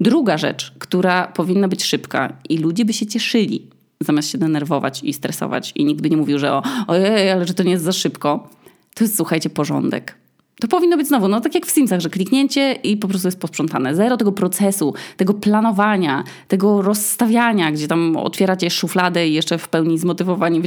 Druga 0.00 0.38
rzecz, 0.38 0.72
która 0.78 1.26
powinna 1.26 1.68
być 1.68 1.84
szybka 1.84 2.36
i 2.48 2.58
ludzie 2.58 2.84
by 2.84 2.92
się 2.92 3.06
cieszyli, 3.06 3.66
zamiast 4.02 4.30
się 4.30 4.38
denerwować 4.38 5.02
i 5.02 5.12
stresować 5.12 5.72
i 5.76 5.84
nikt 5.84 6.02
by 6.02 6.10
nie 6.10 6.16
mówił, 6.16 6.38
że 6.38 6.52
o, 6.52 6.62
ojej, 6.86 7.30
ale 7.30 7.46
że 7.46 7.54
to 7.54 7.62
nie 7.62 7.70
jest 7.70 7.84
za 7.84 7.92
szybko, 7.92 8.48
to 8.94 9.04
jest, 9.04 9.16
słuchajcie, 9.16 9.50
porządek. 9.50 10.20
To 10.60 10.68
powinno 10.68 10.96
być 10.96 11.08
znowu, 11.08 11.28
no 11.28 11.40
tak 11.40 11.54
jak 11.54 11.66
w 11.66 11.70
Simsach, 11.70 12.00
że 12.00 12.10
kliknięcie 12.10 12.72
i 12.72 12.96
po 12.96 13.08
prostu 13.08 13.28
jest 13.28 13.40
posprzątane. 13.40 13.94
Zero 13.94 14.16
tego 14.16 14.32
procesu, 14.32 14.94
tego 15.16 15.34
planowania, 15.34 16.24
tego 16.48 16.82
rozstawiania, 16.82 17.72
gdzie 17.72 17.88
tam 17.88 18.16
otwieracie 18.16 18.70
szufladę 18.70 19.28
i 19.28 19.34
jeszcze 19.34 19.58
w 19.58 19.68
pełni 19.68 19.98
zmotywowani 19.98 20.62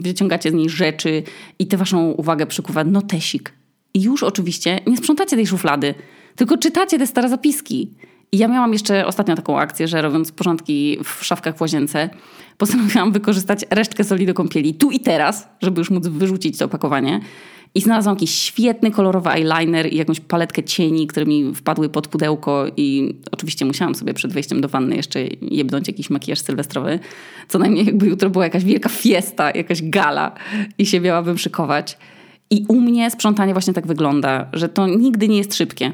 wyciągacie 0.00 0.50
z 0.50 0.54
niej 0.54 0.68
rzeczy 0.68 1.22
i 1.58 1.66
tę 1.66 1.76
waszą 1.76 2.10
uwagę 2.10 2.46
przykuwa 2.46 2.84
notesik. 2.84 3.52
I 3.94 4.02
już 4.02 4.22
oczywiście 4.22 4.80
nie 4.86 4.96
sprzątacie 4.96 5.36
tej 5.36 5.46
szuflady, 5.46 5.94
tylko 6.36 6.58
czytacie 6.58 6.98
te 6.98 7.06
stare 7.06 7.28
zapiski. 7.28 7.94
I 8.32 8.38
ja 8.38 8.48
miałam 8.48 8.72
jeszcze 8.72 9.06
ostatnio 9.06 9.36
taką 9.36 9.58
akcję, 9.58 9.88
że 9.88 10.02
robiąc 10.02 10.32
porządki 10.32 10.98
w 11.04 11.24
szafkach 11.24 11.56
w 11.56 11.60
łazience, 11.60 12.10
postanowiłam 12.58 13.12
wykorzystać 13.12 13.64
resztkę 13.70 14.04
soli 14.04 14.26
do 14.26 14.34
kąpieli 14.34 14.74
tu 14.74 14.90
i 14.90 15.00
teraz, 15.00 15.48
żeby 15.62 15.80
już 15.80 15.90
móc 15.90 16.06
wyrzucić 16.06 16.58
to 16.58 16.64
opakowanie. 16.64 17.20
I 17.74 17.80
znalazłam 17.80 18.16
jakiś 18.16 18.30
świetny, 18.30 18.90
kolorowy 18.90 19.30
eyeliner 19.30 19.92
i 19.92 19.96
jakąś 19.96 20.20
paletkę 20.20 20.62
cieni, 20.62 21.06
które 21.06 21.26
mi 21.26 21.54
wpadły 21.54 21.88
pod 21.88 22.08
pudełko 22.08 22.66
i 22.76 23.14
oczywiście 23.32 23.64
musiałam 23.64 23.94
sobie 23.94 24.14
przed 24.14 24.32
wejściem 24.32 24.60
do 24.60 24.68
wanny 24.68 24.96
jeszcze 24.96 25.20
jebnąć 25.40 25.88
jakiś 25.88 26.10
makijaż 26.10 26.38
sylwestrowy. 26.38 26.98
Co 27.48 27.58
najmniej 27.58 27.86
jakby 27.86 28.06
jutro 28.06 28.30
była 28.30 28.44
jakaś 28.44 28.64
wielka 28.64 28.88
fiesta, 28.88 29.50
jakaś 29.50 29.82
gala 29.82 30.34
i 30.78 30.86
się 30.86 31.00
miałabym 31.00 31.38
szykować. 31.38 31.98
I 32.50 32.64
u 32.68 32.80
mnie 32.80 33.10
sprzątanie 33.10 33.52
właśnie 33.52 33.74
tak 33.74 33.86
wygląda, 33.86 34.46
że 34.52 34.68
to 34.68 34.86
nigdy 34.86 35.28
nie 35.28 35.38
jest 35.38 35.54
szybkie 35.54 35.92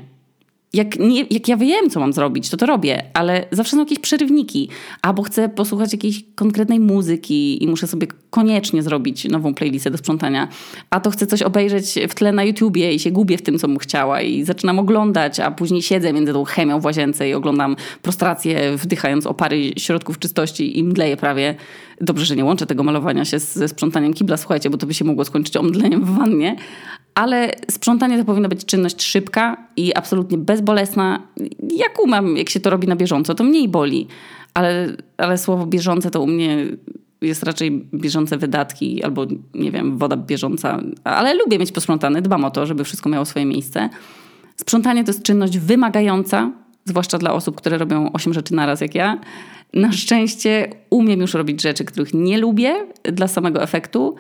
jak, 0.75 0.99
nie, 0.99 1.25
jak 1.31 1.49
ja 1.49 1.57
wiem, 1.57 1.91
co 1.91 2.01
mam 2.01 2.13
zrobić, 2.13 2.51
to 2.51 2.57
to 2.57 2.67
robię, 2.67 3.03
ale 3.15 3.47
zawsze 3.51 3.77
są 3.77 3.81
jakieś 3.81 3.99
przerywniki. 3.99 4.69
Albo 5.03 5.23
chcę 5.23 5.49
posłuchać 5.49 5.93
jakiejś 5.93 6.25
konkretnej 6.35 6.81
muzyki 6.81 7.65
i 7.65 7.69
muszę 7.69 7.87
sobie 7.87 8.07
koniecznie 8.31 8.83
zrobić 8.83 9.25
nową 9.25 9.55
playlistę 9.55 9.91
do 9.91 9.99
sprzątania. 9.99 10.49
A 10.91 11.01
to 11.01 11.11
chcę 11.11 11.27
coś 11.27 11.43
obejrzeć 11.43 11.99
w 12.09 12.15
tle 12.15 12.33
na 12.33 12.45
YouTubie 12.45 12.93
i 12.93 12.99
się 12.99 13.11
gubię 13.11 13.39
w 13.39 13.43
tym, 13.43 13.59
co 13.59 13.69
bym 13.69 13.79
chciała 13.79 14.21
i 14.21 14.45
zaczynam 14.45 14.79
oglądać, 14.79 15.41
a 15.41 15.51
później 15.51 15.83
siedzę 15.83 16.13
między 16.13 16.33
tą 16.33 16.45
chemią 16.45 16.81
w 16.81 16.85
łazience 16.85 17.29
i 17.29 17.35
oglądam 17.35 17.77
prostrację, 18.03 18.77
wdychając 18.77 19.27
opary 19.27 19.73
środków 19.79 20.19
czystości 20.19 20.79
i 20.79 20.85
mdleję 20.85 21.17
prawie. 21.17 21.55
Dobrze, 22.01 22.25
że 22.25 22.37
nie 22.37 22.45
łączę 22.45 22.67
tego 22.67 22.83
malowania 22.83 23.25
się 23.25 23.39
ze 23.39 23.69
sprzątaniem 23.69 24.15
kibla, 24.15 24.37
słuchajcie, 24.37 24.71
bo 24.71 24.77
to 24.77 24.87
by 24.87 24.95
się 24.95 25.05
mogło 25.05 25.25
skończyć 25.25 25.57
omdleniem 25.57 26.05
w 26.05 26.19
wannie. 26.19 26.57
Ale 27.15 27.51
sprzątanie 27.71 28.19
to 28.19 28.25
powinna 28.25 28.49
być 28.49 28.65
czynność 28.65 29.03
szybka 29.03 29.57
i 29.77 29.95
absolutnie 29.95 30.39
bezbolesna. 30.39 31.23
Jak 31.77 32.03
umam, 32.03 32.37
jak 32.37 32.51
się 32.51 32.61
to 32.61 32.71
robi 32.71 32.89
na 32.89 32.97
bieżąco, 32.97 33.35
to 33.35 33.45
mniej 33.45 33.69
boli. 33.69 34.07
Ale, 34.55 34.97
ale 35.17 35.39
słowo 35.39 35.67
bieżące 35.67 36.11
to 36.11 36.23
u 36.23 36.27
mnie 36.27 36.67
jest 37.21 37.43
raczej 37.43 37.71
bieżące 37.95 38.39
wydatki 38.39 39.03
albo, 39.03 39.27
nie 39.55 39.71
wiem, 39.71 39.99
woda 39.99 40.17
bieżąca. 40.17 40.81
Ale 41.05 41.35
lubię 41.35 41.59
mieć 41.59 41.73
posprzątane, 41.73 42.23
dbam 42.23 42.45
o 42.45 42.51
to, 42.51 42.67
żeby 42.67 42.85
wszystko 42.85 43.09
miało 43.09 43.25
swoje 43.25 43.47
miejsce. 43.47 43.89
Sprzątanie 44.57 45.05
to 45.05 45.11
jest 45.11 45.23
czynność 45.23 45.59
wymagająca, 45.59 46.51
zwłaszcza 46.85 47.19
dla 47.19 47.33
osób, 47.33 47.57
które 47.57 47.79
robią 47.79 48.13
8 48.13 48.35
rzeczy 48.35 48.55
naraz 48.55 48.81
jak 48.81 48.95
ja. 48.95 49.21
Na 49.73 49.93
szczęście 49.93 50.69
umiem 50.91 51.21
już 51.21 51.35
robić 51.35 51.63
rzeczy, 51.63 51.85
których 51.85 52.15
nie 52.15 52.39
lubię 52.39 52.87
dla 53.13 53.29
samego 53.29 53.63
efektu, 53.63 54.17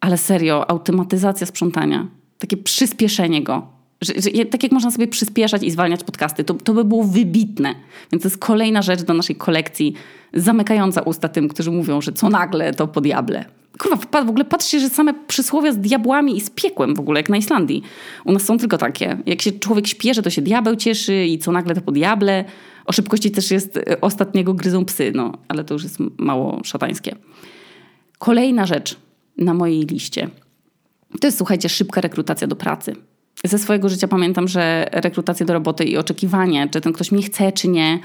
ale 0.00 0.18
serio, 0.18 0.70
automatyzacja 0.70 1.46
sprzątania, 1.46 2.06
takie 2.38 2.56
przyspieszenie 2.56 3.42
go, 3.42 3.66
Że, 4.00 4.12
że, 4.16 4.44
tak 4.44 4.62
jak 4.62 4.72
można 4.72 4.90
sobie 4.90 5.08
przyspieszać 5.08 5.62
i 5.62 5.70
zwalniać 5.70 6.04
podcasty, 6.04 6.44
to, 6.44 6.54
to 6.54 6.74
by 6.74 6.84
było 6.84 7.04
wybitne. 7.04 7.74
Więc 8.12 8.22
to 8.22 8.28
jest 8.28 8.38
kolejna 8.38 8.82
rzecz 8.82 9.02
do 9.02 9.14
naszej 9.14 9.36
kolekcji, 9.36 9.94
zamykająca 10.34 11.02
usta 11.02 11.28
tym, 11.28 11.48
którzy 11.48 11.70
mówią, 11.70 12.00
że 12.00 12.12
co 12.12 12.28
nagle 12.28 12.74
to 12.74 12.88
po 12.88 13.00
diable. 13.00 13.44
Kurwa, 13.78 14.24
w 14.24 14.28
ogóle 14.28 14.44
patrzcie, 14.44 14.80
że 14.80 14.88
same 14.88 15.14
przysłowia 15.14 15.72
z 15.72 15.78
diabłami 15.78 16.36
i 16.36 16.40
z 16.40 16.50
piekłem 16.50 16.94
w 16.94 17.00
ogóle, 17.00 17.20
jak 17.20 17.28
na 17.28 17.36
Islandii. 17.36 17.82
U 18.24 18.32
nas 18.32 18.42
są 18.42 18.58
tylko 18.58 18.78
takie. 18.78 19.18
Jak 19.26 19.42
się 19.42 19.52
człowiek 19.52 19.86
śpieszy, 19.86 20.22
to 20.22 20.30
się 20.30 20.42
diabeł 20.42 20.76
cieszy 20.76 21.24
i 21.24 21.38
co 21.38 21.52
nagle 21.52 21.74
to 21.74 21.80
po 21.80 21.92
diable. 21.92 22.44
O 22.84 22.92
szybkości 22.92 23.30
też 23.30 23.50
jest 23.50 23.76
e, 23.76 24.00
ostatniego 24.00 24.54
gryzą 24.54 24.84
psy, 24.84 25.12
no, 25.14 25.32
ale 25.48 25.64
to 25.64 25.74
już 25.74 25.82
jest 25.82 25.98
mało 26.18 26.60
szatańskie. 26.64 27.16
Kolejna 28.18 28.66
rzecz 28.66 28.96
na 29.38 29.54
mojej 29.54 29.86
liście 29.86 30.30
to 31.20 31.26
jest, 31.26 31.38
słuchajcie, 31.38 31.68
szybka 31.68 32.00
rekrutacja 32.00 32.46
do 32.46 32.56
pracy. 32.56 32.96
Ze 33.44 33.58
swojego 33.58 33.88
życia 33.88 34.08
pamiętam, 34.08 34.48
że 34.48 34.86
rekrutacja 34.92 35.46
do 35.46 35.52
roboty 35.52 35.84
i 35.84 35.96
oczekiwanie, 35.96 36.68
czy 36.68 36.80
ten 36.80 36.92
ktoś 36.92 37.12
mnie 37.12 37.22
chce, 37.22 37.52
czy 37.52 37.68
nie, 37.68 37.98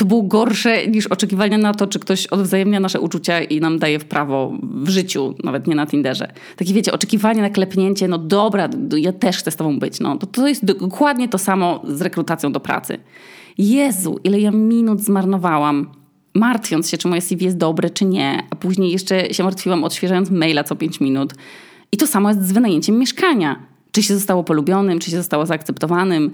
to 0.00 0.04
było 0.04 0.22
gorsze 0.22 0.86
niż 0.86 1.06
oczekiwania 1.06 1.58
na 1.58 1.74
to, 1.74 1.86
czy 1.86 1.98
ktoś 1.98 2.26
odwzajemnia 2.26 2.80
nasze 2.80 3.00
uczucia 3.00 3.40
i 3.40 3.60
nam 3.60 3.78
daje 3.78 3.98
w 3.98 4.04
prawo 4.04 4.52
w 4.62 4.88
życiu, 4.88 5.34
nawet 5.44 5.66
nie 5.66 5.74
na 5.74 5.86
Tinderze. 5.86 6.32
Takie 6.56 6.74
wiecie, 6.74 6.92
oczekiwanie 6.92 7.42
na 7.42 7.50
klepnięcie, 7.50 8.08
no 8.08 8.18
dobra, 8.18 8.68
ja 8.96 9.12
też 9.12 9.38
chcę 9.38 9.50
z 9.50 9.56
tobą 9.56 9.78
być. 9.78 10.00
No, 10.00 10.16
to, 10.16 10.26
to 10.26 10.48
jest 10.48 10.64
dokładnie 10.64 11.28
to 11.28 11.38
samo 11.38 11.82
z 11.88 12.00
rekrutacją 12.00 12.52
do 12.52 12.60
pracy. 12.60 12.98
Jezu, 13.58 14.18
ile 14.24 14.40
ja 14.40 14.50
minut 14.50 15.00
zmarnowałam, 15.00 15.90
martwiąc 16.34 16.90
się, 16.90 16.98
czy 16.98 17.08
moje 17.08 17.20
CV 17.20 17.44
jest 17.44 17.56
dobre, 17.56 17.90
czy 17.90 18.04
nie, 18.04 18.42
a 18.50 18.56
później 18.56 18.92
jeszcze 18.92 19.34
się 19.34 19.44
martwiłam, 19.44 19.84
odświeżając 19.84 20.30
maila 20.30 20.64
co 20.64 20.76
5 20.76 21.00
minut. 21.00 21.34
I 21.92 21.96
to 21.96 22.06
samo 22.06 22.28
jest 22.28 22.48
z 22.48 22.52
wynajęciem 22.52 22.98
mieszkania. 22.98 23.70
Czy 23.92 24.02
się 24.02 24.14
zostało 24.14 24.44
polubionym, 24.44 24.98
czy 24.98 25.10
się 25.10 25.16
zostało 25.16 25.46
zaakceptowanym. 25.46 26.30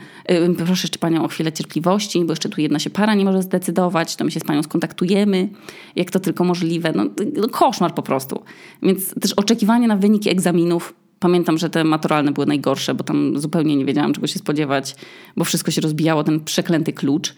Proszę 0.57 0.83
jeszcze 0.83 0.99
Panią 0.99 1.25
o 1.25 1.29
chwilę 1.29 1.53
cierpliwości, 1.53 2.25
bo 2.25 2.33
jeszcze 2.33 2.49
tu 2.49 2.61
jedna 2.61 2.79
się 2.79 2.91
para 2.91 3.15
nie 3.15 3.25
może 3.25 3.43
zdecydować, 3.43 4.17
to 4.17 4.25
my 4.25 4.31
się 4.31 4.41
z 4.41 4.45
Panią 4.45 4.63
skontaktujemy, 4.63 5.49
jak 5.97 6.11
to 6.11 6.21
tylko 6.21 6.45
możliwe. 6.45 6.93
No, 6.95 7.05
no 7.37 7.49
koszmar 7.49 7.95
po 7.95 8.03
prostu. 8.03 8.43
Więc 8.83 9.15
też 9.21 9.33
oczekiwanie 9.33 9.89
na 9.89 9.97
wyniki 9.97 10.31
egzaminów 10.31 10.95
Pamiętam, 11.19 11.59
że 11.59 11.71
te 11.71 11.85
maturalne 11.85 12.33
były 12.33 12.47
najgorsze, 12.47 12.95
bo 12.95 13.05
tam 13.05 13.41
zupełnie 13.41 13.77
nie 13.77 13.85
wiedziałam, 13.85 14.13
czego 14.13 14.27
się 14.27 14.39
spodziewać, 14.39 14.97
bo 15.37 15.45
wszystko 15.45 15.71
się 15.71 15.81
rozbijało, 15.81 16.25
ten 16.25 16.41
przeklęty 16.41 16.93
klucz. 16.93 17.35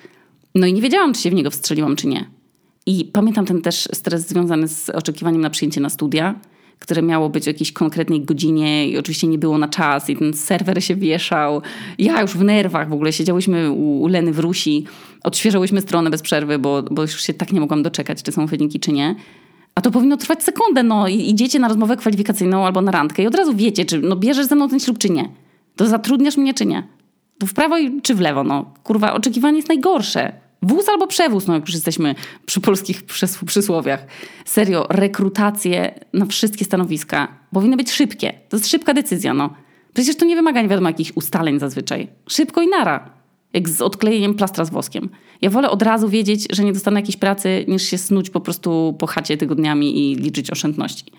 No 0.55 0.67
i 0.67 0.73
nie 0.73 0.83
wiedziałam, 0.83 1.15
czy 1.15 1.21
się 1.21 1.31
w 1.31 1.35
niego 1.35 1.51
wstrzeliłam, 1.51 1.97
czy 1.97 2.07
nie. 2.07 2.31
I 2.87 3.05
pamiętam 3.05 3.47
ten 3.47 3.63
też 3.63 3.89
stres 3.93 4.29
związany 4.29 4.69
z 4.69 4.91
oczekiwaniem 4.91 5.41
na 5.41 5.51
przyjęcie 5.51 5.81
na 5.81 5.91
studia, 5.91 6.35
które 6.79 7.03
miało 7.03 7.29
być 7.29 7.47
o 7.47 7.51
jakiejś 7.51 7.73
konkretnej 7.73 8.21
godzinie 8.21 8.89
i 8.89 8.99
oczywiście 8.99 9.27
nie 9.27 9.39
było 9.39 9.59
na 9.59 9.69
czas 9.69 10.11
i 10.11 10.17
ten 10.17 10.35
serwer 10.35 10.85
się 10.85 10.97
wieszał. 10.97 11.63
Ja 11.99 12.23
już 12.23 12.31
w 12.31 12.45
nerwach 12.45 12.89
w 12.89 12.93
ogóle 12.93 13.13
siedziałyśmy 13.13 13.71
u 13.71 14.07
Leny 14.07 14.33
w 14.33 14.39
Rusi, 14.39 14.85
odświeżałyśmy 15.23 15.81
stronę 15.81 16.11
bez 16.11 16.23
przerwy, 16.23 16.59
bo, 16.59 16.83
bo 16.83 17.03
już 17.03 17.23
się 17.23 17.35
tak 17.35 17.53
nie 17.53 17.61
mogłam 17.61 17.83
doczekać, 17.83 18.23
czy 18.23 18.33
są 18.33 18.47
wyniki, 18.47 18.81
czy 18.81 18.93
nie. 18.93 19.15
A 19.75 19.81
to 19.81 19.91
powinno 19.91 20.17
trwać 20.17 20.43
sekundę, 20.43 20.83
no 20.83 21.09
i 21.09 21.31
idziecie 21.31 21.59
na 21.59 21.69
rozmowę 21.69 21.97
kwalifikacyjną 21.97 22.67
albo 22.67 22.81
na 22.81 22.93
randkę 22.93 23.23
i 23.23 23.27
od 23.27 23.35
razu 23.35 23.55
wiecie, 23.55 23.85
czy 23.85 23.99
no 23.99 24.17
bierzesz 24.17 24.47
ze 24.47 24.57
mną 24.57 24.69
ten 24.69 24.81
ślub, 24.81 24.99
czy 24.99 25.11
nie. 25.11 25.29
To 25.77 25.87
zatrudniasz 25.87 26.37
mnie, 26.37 26.55
czy 26.55 26.67
nie. 26.67 26.83
To 27.39 27.47
w 27.47 27.55
prawo 27.55 27.77
czy 28.03 28.15
w 28.15 28.21
lewo, 28.21 28.45
no. 28.45 28.75
Kurwa, 28.83 29.13
oczekiwanie 29.13 29.57
jest 29.57 29.69
najgorsze. 29.69 30.48
Wóz 30.63 30.89
albo 30.89 31.07
przewóz, 31.07 31.47
no 31.47 31.55
jak 31.55 31.63
już 31.63 31.75
jesteśmy 31.75 32.15
przy 32.47 32.61
polskich 32.61 33.03
przysłowiach. 33.47 34.07
Serio, 34.45 34.87
rekrutacje 34.91 36.01
na 36.13 36.27
wszystkie 36.27 36.65
stanowiska 36.65 37.29
powinny 37.53 37.77
być 37.77 37.93
szybkie. 37.93 38.33
To 38.49 38.57
jest 38.57 38.69
szybka 38.69 38.95
decyzja, 38.95 39.35
no. 39.35 39.51
Przecież 39.95 40.17
to 40.17 40.25
nie 40.25 40.37
wymaga 40.37 40.63
nie 40.63 40.69
wiadomo 40.69 40.89
jakich 40.89 41.17
ustaleń 41.17 41.61
zazwyczaj. 41.61 42.09
Szybko 42.29 42.63
i 42.63 42.69
nara. 42.69 43.11
Jak 43.53 43.69
z 43.69 43.83
odklejeniem 43.83 44.35
plastra 44.35 44.65
z 44.65 44.71
woskiem. 44.71 45.09
Ja 45.43 45.51
wolę 45.51 45.71
od 45.71 45.83
razu 45.83 46.09
wiedzieć, 46.09 46.47
że 46.51 46.65
nie 46.65 46.73
dostanę 46.73 47.01
jakiejś 47.01 47.17
pracy, 47.17 47.65
niż 47.69 47.83
się 47.83 47.99
snuć 47.99 48.31
po 48.31 48.41
prostu 48.41 48.97
po 48.99 49.07
chacie 49.07 49.37
tygodniami 49.37 50.11
i 50.11 50.15
liczyć 50.15 50.51
oszczędności. 50.51 51.13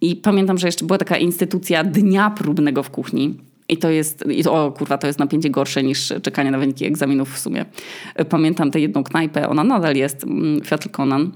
I 0.00 0.16
pamiętam, 0.16 0.58
że 0.58 0.68
jeszcze 0.68 0.84
była 0.84 0.98
taka 0.98 1.16
instytucja 1.16 1.84
dnia 1.84 2.30
próbnego 2.30 2.82
w 2.82 2.90
kuchni 2.90 3.51
i 3.72 3.76
to 3.76 3.90
jest, 3.90 4.24
i 4.30 4.44
to, 4.44 4.66
o 4.66 4.72
kurwa, 4.72 4.98
to 4.98 5.06
jest 5.06 5.18
napięcie 5.18 5.50
gorsze 5.50 5.82
niż 5.82 6.12
czekanie 6.22 6.50
na 6.50 6.58
wyniki 6.58 6.86
egzaminów 6.86 7.34
w 7.34 7.38
sumie. 7.38 7.64
Pamiętam 8.28 8.70
tę 8.70 8.80
jedną 8.80 9.04
knajpę, 9.04 9.48
ona 9.48 9.64
nadal 9.64 9.96
jest, 9.96 10.24
mm, 10.24 10.60
Fiatl 10.60 10.88
Conan. 10.88 11.32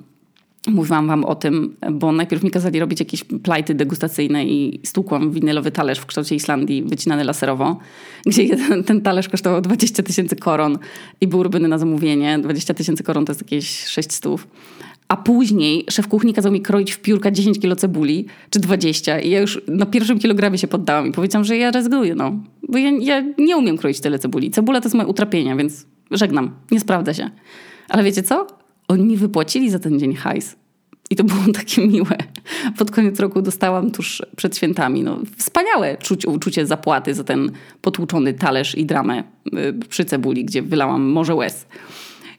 Mówiłam 0.69 1.07
wam 1.07 1.25
o 1.25 1.35
tym, 1.35 1.77
bo 1.93 2.13
najpierw 2.13 2.43
mi 2.43 2.51
kazali 2.51 2.81
robić 2.81 3.01
jakieś 3.01 3.25
plajty 3.25 3.75
degustacyjne 3.75 4.47
i 4.47 4.81
stłukłam 4.85 5.31
winylowy 5.31 5.71
talerz 5.71 5.99
w 5.99 6.07
kształcie 6.07 6.35
Islandii, 6.35 6.83
wycinany 6.83 7.25
laserowo, 7.25 7.79
gdzie 8.27 8.43
jeden, 8.43 8.85
ten 8.85 9.01
talerz 9.01 9.29
kosztował 9.29 9.61
20 9.61 10.03
tysięcy 10.03 10.37
koron 10.37 10.79
i 11.21 11.27
był 11.27 11.43
robiony 11.43 11.69
na 11.69 11.79
zamówienie. 11.79 12.39
20 12.39 12.75
tysięcy 12.75 13.03
koron 13.03 13.25
to 13.25 13.33
jest 13.33 13.43
jakieś 13.43 13.87
6 13.87 14.13
stów. 14.13 14.47
A 15.09 15.17
później 15.17 15.85
szef 15.91 16.09
kuchni 16.09 16.35
kazał 16.35 16.53
mi 16.53 16.61
kroić 16.61 16.93
w 16.93 17.01
piórka 17.01 17.31
10 17.31 17.59
kilo 17.59 17.77
cebuli, 17.77 18.27
czy 18.51 18.61
20. 18.61 19.21
I 19.21 19.31
ja 19.31 19.41
już 19.41 19.61
na 19.69 19.87
pierwszym 19.87 20.19
kilogramie 20.19 20.59
się 20.59 20.69
poddałam 20.69 21.07
i 21.07 21.13
powiedziałam, 21.13 21.45
że 21.45 21.57
ja 21.57 21.71
rezygnuję, 21.71 22.15
no. 22.15 22.33
Bo 22.69 22.79
ja, 22.79 22.91
ja 23.01 23.25
nie 23.39 23.57
umiem 23.57 23.79
kroić 23.79 24.01
tyle 24.01 24.19
cebuli. 24.19 24.51
Cebula 24.51 24.81
to 24.81 24.87
jest 24.87 24.95
moje 24.95 25.09
utrapienie, 25.09 25.57
więc 25.57 25.87
żegnam. 26.11 26.51
Nie 26.71 26.81
sprawdzę 26.81 27.15
się. 27.15 27.31
Ale 27.89 28.03
wiecie 28.03 28.23
co? 28.23 28.47
Oni 28.89 29.05
mi 29.05 29.17
wypłacili 29.17 29.71
za 29.71 29.79
ten 29.79 29.99
dzień 29.99 30.15
hajs. 30.15 30.57
I 31.11 31.17
to 31.17 31.25
było 31.25 31.41
takie 31.65 31.87
miłe. 31.87 32.17
Pod 32.79 32.91
koniec 32.91 33.21
roku 33.21 33.43
dostałam 33.43 33.91
tuż 33.91 34.23
przed 34.37 34.57
świętami. 34.57 35.03
No, 35.03 35.19
wspaniałe 35.37 35.97
czuć, 35.97 36.27
uczucie 36.27 36.67
zapłaty 36.67 37.15
za 37.15 37.25
ten 37.25 37.53
potłuczony 37.81 38.35
talerz 38.35 38.75
i 38.75 38.87
dramę 38.87 39.23
y, 39.47 39.75
przy 39.89 40.05
cebuli, 40.05 40.45
gdzie 40.45 40.63
wylałam 40.63 41.03
morze 41.03 41.35
łez. 41.35 41.67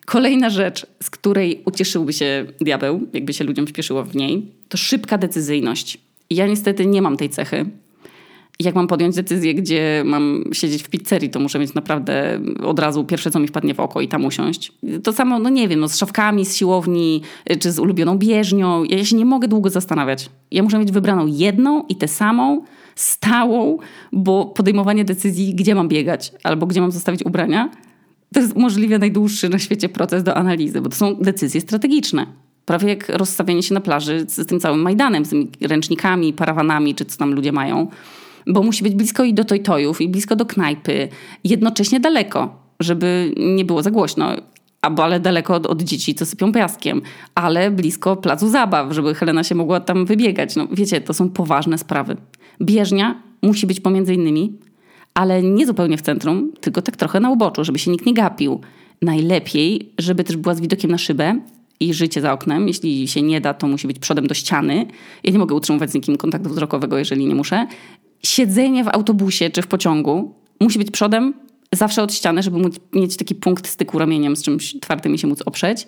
Kolejna 0.09 0.49
rzecz, 0.49 0.85
z 1.03 1.09
której 1.09 1.61
ucieszyłby 1.65 2.13
się 2.13 2.45
diabeł, 2.61 3.07
jakby 3.13 3.33
się 3.33 3.43
ludziom 3.43 3.67
śpieszyło 3.67 4.03
w 4.03 4.15
niej, 4.15 4.51
to 4.69 4.77
szybka 4.77 5.17
decyzyjność. 5.17 5.97
Ja 6.29 6.47
niestety 6.47 6.85
nie 6.85 7.01
mam 7.01 7.17
tej 7.17 7.29
cechy. 7.29 7.65
Jak 8.59 8.75
mam 8.75 8.87
podjąć 8.87 9.15
decyzję, 9.15 9.53
gdzie 9.55 10.03
mam 10.05 10.43
siedzieć 10.53 10.83
w 10.83 10.89
pizzerii, 10.89 11.29
to 11.29 11.39
muszę 11.39 11.59
mieć 11.59 11.73
naprawdę 11.73 12.39
od 12.63 12.79
razu 12.79 13.03
pierwsze, 13.03 13.31
co 13.31 13.39
mi 13.39 13.47
wpadnie 13.47 13.73
w 13.73 13.79
oko 13.79 14.01
i 14.01 14.07
tam 14.07 14.25
usiąść. 14.25 14.71
To 15.03 15.13
samo, 15.13 15.39
no 15.39 15.49
nie 15.49 15.67
wiem, 15.67 15.79
no 15.79 15.87
z 15.87 15.97
szafkami, 15.97 16.45
z 16.45 16.55
siłowni, 16.55 17.21
czy 17.59 17.71
z 17.71 17.79
ulubioną 17.79 18.17
bieżnią. 18.17 18.83
Ja 18.83 19.05
się 19.05 19.15
nie 19.15 19.25
mogę 19.25 19.47
długo 19.47 19.69
zastanawiać. 19.69 20.29
Ja 20.51 20.63
muszę 20.63 20.79
mieć 20.79 20.91
wybraną 20.91 21.25
jedną 21.25 21.83
i 21.89 21.95
tę 21.95 22.07
samą, 22.07 22.61
stałą, 22.95 23.77
bo 24.11 24.45
podejmowanie 24.45 25.05
decyzji, 25.05 25.55
gdzie 25.55 25.75
mam 25.75 25.87
biegać 25.87 26.31
albo 26.43 26.67
gdzie 26.67 26.81
mam 26.81 26.91
zostawić 26.91 27.25
ubrania, 27.25 27.69
to 28.33 28.39
jest 28.39 28.55
możliwie 28.55 28.99
najdłuższy 28.99 29.49
na 29.49 29.59
świecie 29.59 29.89
proces 29.89 30.23
do 30.23 30.35
analizy, 30.35 30.81
bo 30.81 30.89
to 30.89 30.95
są 30.95 31.15
decyzje 31.15 31.61
strategiczne. 31.61 32.27
Prawie 32.65 32.89
jak 32.89 33.09
rozstawienie 33.09 33.63
się 33.63 33.73
na 33.73 33.81
plaży 33.81 34.25
z 34.27 34.47
tym 34.47 34.59
całym 34.59 34.81
Majdanem, 34.81 35.25
z 35.25 35.29
tymi 35.29 35.49
ręcznikami, 35.61 36.33
parawanami, 36.33 36.95
czy 36.95 37.05
co 37.05 37.17
tam 37.17 37.33
ludzie 37.33 37.51
mają. 37.51 37.87
Bo 38.47 38.63
musi 38.63 38.83
być 38.83 38.95
blisko 38.95 39.23
i 39.23 39.33
do 39.33 39.45
tojtojów, 39.45 40.01
i 40.01 40.09
blisko 40.09 40.35
do 40.35 40.45
knajpy, 40.45 41.07
jednocześnie 41.43 41.99
daleko, 41.99 42.63
żeby 42.79 43.33
nie 43.37 43.65
było 43.65 43.83
za 43.83 43.91
głośno. 43.91 44.29
Albo 44.81 45.03
ale 45.03 45.19
daleko 45.19 45.55
od, 45.55 45.65
od 45.65 45.81
dzieci, 45.81 46.15
co 46.15 46.25
sypią 46.25 46.51
piaskiem, 46.51 47.01
ale 47.35 47.71
blisko 47.71 48.15
placu 48.15 48.49
zabaw, 48.49 48.93
żeby 48.93 49.15
Helena 49.15 49.43
się 49.43 49.55
mogła 49.55 49.79
tam 49.79 50.05
wybiegać. 50.05 50.55
No 50.55 50.67
wiecie, 50.71 51.01
to 51.01 51.13
są 51.13 51.29
poważne 51.29 51.77
sprawy. 51.77 52.17
Bieżnia 52.61 53.21
musi 53.41 53.67
być 53.67 53.79
pomiędzy 53.79 54.13
innymi 54.13 54.53
ale 55.17 55.43
nie 55.43 55.65
zupełnie 55.65 55.97
w 55.97 56.01
centrum, 56.01 56.51
tylko 56.61 56.81
tak 56.81 56.95
trochę 56.95 57.19
na 57.19 57.29
uboczu, 57.29 57.63
żeby 57.63 57.79
się 57.79 57.91
nikt 57.91 58.05
nie 58.05 58.13
gapił. 58.13 58.61
Najlepiej, 59.01 59.93
żeby 59.97 60.23
też 60.23 60.37
była 60.37 60.55
z 60.55 60.61
widokiem 60.61 60.91
na 60.91 60.97
szybę 60.97 61.39
i 61.79 61.93
życie 61.93 62.21
za 62.21 62.33
oknem. 62.33 62.67
Jeśli 62.67 63.07
się 63.07 63.21
nie 63.21 63.41
da, 63.41 63.53
to 63.53 63.67
musi 63.67 63.87
być 63.87 63.99
przodem 63.99 64.27
do 64.27 64.33
ściany. 64.33 64.85
Ja 65.23 65.31
nie 65.31 65.39
mogę 65.39 65.55
utrzymywać 65.55 65.91
z 65.91 65.93
nikim 65.93 66.17
kontaktu 66.17 66.49
wzrokowego, 66.49 66.97
jeżeli 66.97 67.25
nie 67.25 67.35
muszę. 67.35 67.67
Siedzenie 68.23 68.83
w 68.83 68.87
autobusie 68.87 69.49
czy 69.49 69.61
w 69.61 69.67
pociągu 69.67 70.33
musi 70.59 70.79
być 70.79 70.91
przodem 70.91 71.33
zawsze 71.73 72.03
od 72.03 72.13
ściany, 72.13 72.43
żeby 72.43 72.57
móc 72.57 72.79
mieć 72.93 73.17
taki 73.17 73.35
punkt 73.35 73.67
styku 73.67 73.99
ramieniem 73.99 74.35
z 74.35 74.43
czymś 74.43 74.79
twardym 74.79 75.15
i 75.15 75.17
się 75.17 75.27
móc 75.27 75.41
oprzeć. 75.45 75.87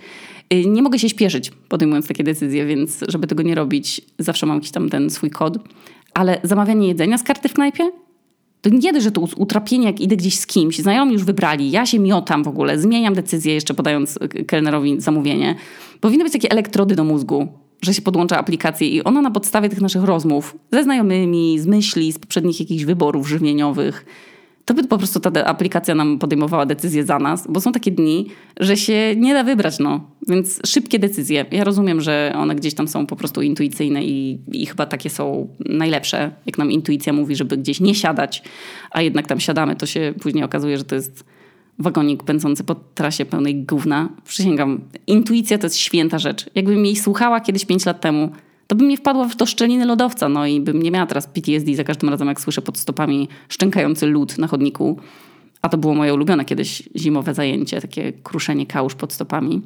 Y, 0.53 0.65
nie 0.65 0.81
mogę 0.81 0.99
się 0.99 1.09
śpieszyć 1.09 1.51
podejmując 1.67 2.07
takie 2.07 2.23
decyzje, 2.23 2.65
więc 2.65 3.03
żeby 3.07 3.27
tego 3.27 3.43
nie 3.43 3.55
robić, 3.55 4.01
zawsze 4.19 4.45
mam 4.45 4.57
jakiś 4.57 4.71
tam 4.71 4.89
ten 4.89 5.09
swój 5.09 5.29
kod. 5.29 5.57
Ale 6.13 6.39
zamawianie 6.43 6.87
jedzenia 6.87 7.17
z 7.17 7.23
karty 7.23 7.49
w 7.49 7.53
knajpie 7.53 7.91
to 8.61 8.69
nie 8.69 8.93
dość, 8.93 9.03
że 9.03 9.11
to 9.11 9.21
utrapienie, 9.37 9.85
jak 9.85 10.01
idę 10.01 10.15
gdzieś 10.15 10.39
z 10.39 10.47
kimś, 10.47 10.79
znajomi 10.79 11.13
już 11.13 11.23
wybrali, 11.23 11.71
ja 11.71 11.85
się 11.85 11.99
miotam 11.99 12.43
w 12.43 12.47
ogóle, 12.47 12.79
zmieniam 12.79 13.13
decyzję 13.13 13.53
jeszcze 13.53 13.73
podając 13.73 14.19
kelnerowi 14.47 15.01
zamówienie. 15.01 15.55
Powinny 15.99 16.23
być 16.23 16.33
takie 16.33 16.51
elektrody 16.51 16.95
do 16.95 17.03
mózgu, 17.03 17.47
że 17.81 17.93
się 17.93 18.01
podłącza 18.01 18.37
aplikację 18.37 18.87
i 18.87 19.03
ona 19.03 19.21
na 19.21 19.31
podstawie 19.31 19.69
tych 19.69 19.81
naszych 19.81 20.03
rozmów 20.03 20.57
ze 20.71 20.83
znajomymi, 20.83 21.59
z 21.59 21.65
myśli, 21.65 22.11
z 22.11 22.19
poprzednich 22.19 22.59
jakichś 22.59 22.83
wyborów 22.83 23.27
żywieniowych 23.27 24.05
to 24.65 24.73
by 24.73 24.83
po 24.83 24.97
prostu 24.97 25.19
ta 25.19 25.45
aplikacja 25.45 25.95
nam 25.95 26.19
podejmowała 26.19 26.65
decyzję 26.65 27.05
za 27.05 27.19
nas, 27.19 27.47
bo 27.49 27.61
są 27.61 27.71
takie 27.71 27.91
dni, 27.91 28.27
że 28.59 28.77
się 28.77 29.15
nie 29.17 29.33
da 29.33 29.43
wybrać, 29.43 29.79
no. 29.79 30.01
Więc 30.27 30.59
szybkie 30.65 30.99
decyzje. 30.99 31.45
Ja 31.51 31.63
rozumiem, 31.63 32.01
że 32.01 32.33
one 32.37 32.55
gdzieś 32.55 32.73
tam 32.73 32.87
są 32.87 33.05
po 33.05 33.15
prostu 33.15 33.41
intuicyjne 33.41 34.03
i, 34.03 34.39
i 34.51 34.65
chyba 34.65 34.85
takie 34.85 35.09
są 35.09 35.47
najlepsze, 35.59 36.31
jak 36.45 36.57
nam 36.57 36.71
intuicja 36.71 37.13
mówi, 37.13 37.35
żeby 37.35 37.57
gdzieś 37.57 37.79
nie 37.79 37.95
siadać, 37.95 38.43
a 38.91 39.01
jednak 39.01 39.27
tam 39.27 39.39
siadamy, 39.39 39.75
to 39.75 39.85
się 39.85 40.13
później 40.21 40.43
okazuje, 40.43 40.77
że 40.77 40.83
to 40.83 40.95
jest 40.95 41.25
wagonik 41.79 42.23
pędzący 42.23 42.63
po 42.63 42.75
trasie 42.75 43.25
pełnej 43.25 43.63
gówna. 43.65 44.09
Przysięgam, 44.25 44.81
intuicja 45.07 45.57
to 45.57 45.65
jest 45.65 45.77
święta 45.77 46.19
rzecz. 46.19 46.49
Jakbym 46.55 46.85
jej 46.85 46.95
słuchała 46.95 47.41
kiedyś 47.41 47.65
pięć 47.65 47.85
lat 47.85 48.01
temu, 48.01 48.29
to 48.69 48.75
bym 48.75 48.87
nie 48.87 48.97
wpadła 48.97 49.27
w 49.27 49.35
to 49.35 49.45
szczeliny 49.45 49.85
lodowca, 49.85 50.29
no 50.29 50.45
i 50.45 50.61
bym 50.61 50.83
nie 50.83 50.91
miała 50.91 51.05
teraz 51.05 51.27
PTSD 51.27 51.75
za 51.75 51.83
każdym 51.83 52.09
razem, 52.09 52.27
jak 52.27 52.41
słyszę 52.41 52.61
pod 52.61 52.77
stopami 52.77 53.27
szczękający 53.49 54.05
lód 54.05 54.37
na 54.37 54.47
chodniku. 54.47 54.99
A 55.61 55.69
to 55.69 55.77
było 55.77 55.95
moje 55.95 56.13
ulubione 56.13 56.45
kiedyś 56.45 56.83
zimowe 56.95 57.33
zajęcie, 57.33 57.81
takie 57.81 58.13
kruszenie 58.23 58.65
kałuż 58.65 58.95
pod 58.95 59.13
stopami. 59.13 59.61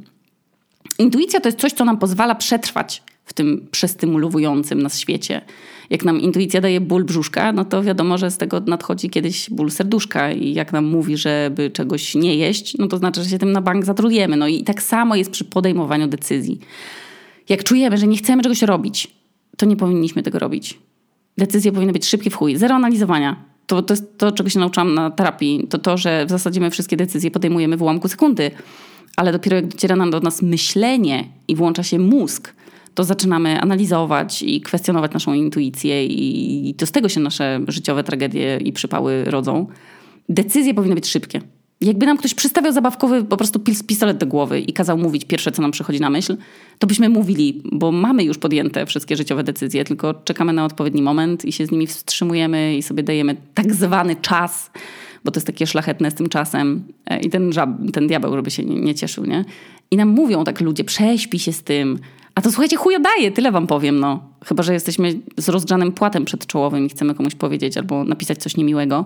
Intuicja 0.99 1.39
to 1.39 1.47
jest 1.47 1.59
coś, 1.59 1.73
co 1.73 1.85
nam 1.85 1.97
pozwala 1.97 2.35
przetrwać 2.35 3.03
w 3.25 3.33
tym 3.33 3.67
przestymulowującym 3.71 4.81
nas 4.81 4.99
świecie. 4.99 5.41
Jak 5.89 6.05
nam 6.05 6.21
intuicja 6.21 6.61
daje 6.61 6.81
ból 6.81 7.03
brzuszka, 7.03 7.51
no 7.51 7.65
to 7.65 7.83
wiadomo, 7.83 8.17
że 8.17 8.31
z 8.31 8.37
tego 8.37 8.59
nadchodzi 8.67 9.09
kiedyś 9.09 9.49
ból 9.49 9.71
serduszka 9.71 10.31
i 10.31 10.53
jak 10.53 10.73
nam 10.73 10.85
mówi, 10.85 11.17
żeby 11.17 11.71
czegoś 11.71 12.15
nie 12.15 12.35
jeść, 12.35 12.77
no 12.77 12.87
to 12.87 12.97
znaczy, 12.97 13.23
że 13.23 13.29
się 13.29 13.39
tym 13.39 13.51
na 13.51 13.61
bank 13.61 13.85
zatrudujemy. 13.85 14.37
No 14.37 14.47
i 14.47 14.63
tak 14.63 14.83
samo 14.83 15.15
jest 15.15 15.31
przy 15.31 15.45
podejmowaniu 15.45 16.07
decyzji. 16.07 16.59
Jak 17.49 17.63
czujemy, 17.63 17.97
że 17.97 18.07
nie 18.07 18.17
chcemy 18.17 18.43
czegoś 18.43 18.61
robić, 18.61 19.15
to 19.57 19.65
nie 19.65 19.75
powinniśmy 19.75 20.23
tego 20.23 20.39
robić. 20.39 20.79
Decyzje 21.37 21.71
powinny 21.71 21.93
być 21.93 22.05
szybkie 22.05 22.29
w 22.29 22.35
chuj. 22.35 22.57
Zero 22.57 22.75
analizowania. 22.75 23.45
To, 23.67 23.81
to 23.81 23.93
jest 23.93 24.17
to, 24.17 24.31
czego 24.31 24.49
się 24.49 24.59
nauczyłam 24.59 24.93
na 24.93 25.11
terapii. 25.11 25.67
To 25.69 25.77
to, 25.77 25.97
że 25.97 26.25
w 26.25 26.29
zasadzie 26.29 26.61
my 26.61 26.71
wszystkie 26.71 26.97
decyzje 26.97 27.31
podejmujemy 27.31 27.77
w 27.77 27.81
ułamku 27.81 28.07
sekundy. 28.07 28.51
Ale 29.15 29.31
dopiero 29.31 29.55
jak 29.55 29.67
dociera 29.67 29.95
nam 29.95 30.11
do 30.11 30.19
nas 30.19 30.41
myślenie 30.41 31.27
i 31.47 31.55
włącza 31.55 31.83
się 31.83 31.99
mózg, 31.99 32.53
to 32.93 33.03
zaczynamy 33.03 33.61
analizować 33.61 34.43
i 34.43 34.61
kwestionować 34.61 35.13
naszą 35.13 35.33
intuicję 35.33 36.05
i 36.05 36.75
to 36.77 36.85
z 36.85 36.91
tego 36.91 37.09
się 37.09 37.19
nasze 37.19 37.59
życiowe 37.67 38.03
tragedie 38.03 38.59
i 38.63 38.73
przypały 38.73 39.23
rodzą. 39.23 39.67
Decyzje 40.29 40.73
powinny 40.73 40.95
być 40.95 41.07
szybkie. 41.07 41.41
Jakby 41.83 42.05
nam 42.05 42.17
ktoś 42.17 42.33
przystawiał 42.33 42.73
zabawkowy 42.73 43.23
po 43.23 43.37
prostu 43.37 43.59
pistolet 43.59 44.17
do 44.17 44.27
głowy 44.27 44.59
i 44.59 44.73
kazał 44.73 44.97
mówić 44.97 45.25
pierwsze, 45.25 45.51
co 45.51 45.61
nam 45.61 45.71
przychodzi 45.71 45.99
na 45.99 46.09
myśl, 46.09 46.37
to 46.79 46.87
byśmy 46.87 47.09
mówili, 47.09 47.61
bo 47.71 47.91
mamy 47.91 48.23
już 48.23 48.37
podjęte 48.37 48.85
wszystkie 48.85 49.15
życiowe 49.15 49.43
decyzje, 49.43 49.83
tylko 49.83 50.13
czekamy 50.13 50.53
na 50.53 50.65
odpowiedni 50.65 51.01
moment 51.01 51.45
i 51.45 51.51
się 51.51 51.65
z 51.65 51.71
nimi 51.71 51.87
wstrzymujemy 51.87 52.77
i 52.77 52.83
sobie 52.83 53.03
dajemy 53.03 53.35
tak 53.53 53.73
zwany 53.73 54.15
czas, 54.15 54.71
bo 55.23 55.31
to 55.31 55.37
jest 55.37 55.47
takie 55.47 55.67
szlachetne 55.67 56.11
z 56.11 56.13
tym 56.13 56.29
czasem 56.29 56.83
e, 57.05 57.19
i 57.19 57.29
ten, 57.29 57.53
żab, 57.53 57.69
ten 57.93 58.07
diabeł, 58.07 58.35
żeby 58.35 58.51
się 58.51 58.63
nie, 58.63 58.81
nie 58.81 58.95
cieszył, 58.95 59.25
nie? 59.25 59.45
I 59.91 59.97
nam 59.97 60.09
mówią 60.09 60.43
tak 60.43 60.61
ludzie, 60.61 60.83
prześpi 60.83 61.39
się 61.39 61.53
z 61.53 61.63
tym, 61.63 61.99
a 62.35 62.41
to 62.41 62.51
słuchajcie, 62.51 62.77
chuja 62.77 62.99
daje, 62.99 63.31
tyle 63.31 63.51
wam 63.51 63.67
powiem, 63.67 63.99
no. 63.99 64.23
Chyba, 64.45 64.63
że 64.63 64.73
jesteśmy 64.73 65.19
z 65.37 65.49
rozgrzanym 65.49 65.91
płatem 65.91 66.25
przedczołowym 66.25 66.85
i 66.85 66.89
chcemy 66.89 67.15
komuś 67.15 67.35
powiedzieć 67.35 67.77
albo 67.77 68.03
napisać 68.03 68.37
coś 68.37 68.57
niemiłego 68.57 69.05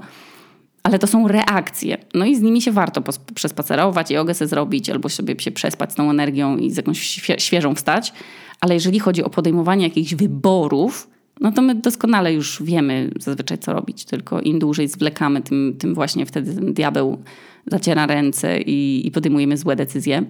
ale 0.87 0.99
to 0.99 1.07
są 1.07 1.27
reakcje. 1.27 1.97
No 2.13 2.25
i 2.25 2.35
z 2.35 2.41
nimi 2.41 2.61
się 2.61 2.71
warto 2.71 3.03
przespacerować, 3.35 4.11
jogę 4.11 4.33
sobie 4.33 4.47
zrobić, 4.49 4.89
albo 4.89 5.09
sobie 5.09 5.39
się 5.39 5.51
przespać 5.51 5.91
z 5.91 5.95
tą 5.95 6.09
energią 6.09 6.57
i 6.57 6.71
z 6.71 6.77
jakąś 6.77 7.21
świeżą 7.37 7.75
wstać. 7.75 8.13
Ale 8.61 8.73
jeżeli 8.73 8.99
chodzi 8.99 9.23
o 9.23 9.29
podejmowanie 9.29 9.83
jakichś 9.83 10.13
wyborów, 10.13 11.09
no 11.41 11.51
to 11.51 11.61
my 11.61 11.75
doskonale 11.75 12.33
już 12.33 12.63
wiemy 12.63 13.11
zazwyczaj, 13.19 13.57
co 13.57 13.73
robić. 13.73 14.05
Tylko 14.05 14.41
im 14.41 14.59
dłużej 14.59 14.87
zwlekamy, 14.87 15.41
tym, 15.41 15.75
tym 15.79 15.93
właśnie 15.93 16.25
wtedy 16.25 16.55
ten 16.55 16.73
diabeł 16.73 17.17
zaciera 17.65 18.05
ręce 18.05 18.61
i, 18.61 19.07
i 19.07 19.11
podejmujemy 19.11 19.57
złe 19.57 19.75
decyzje. 19.75 20.23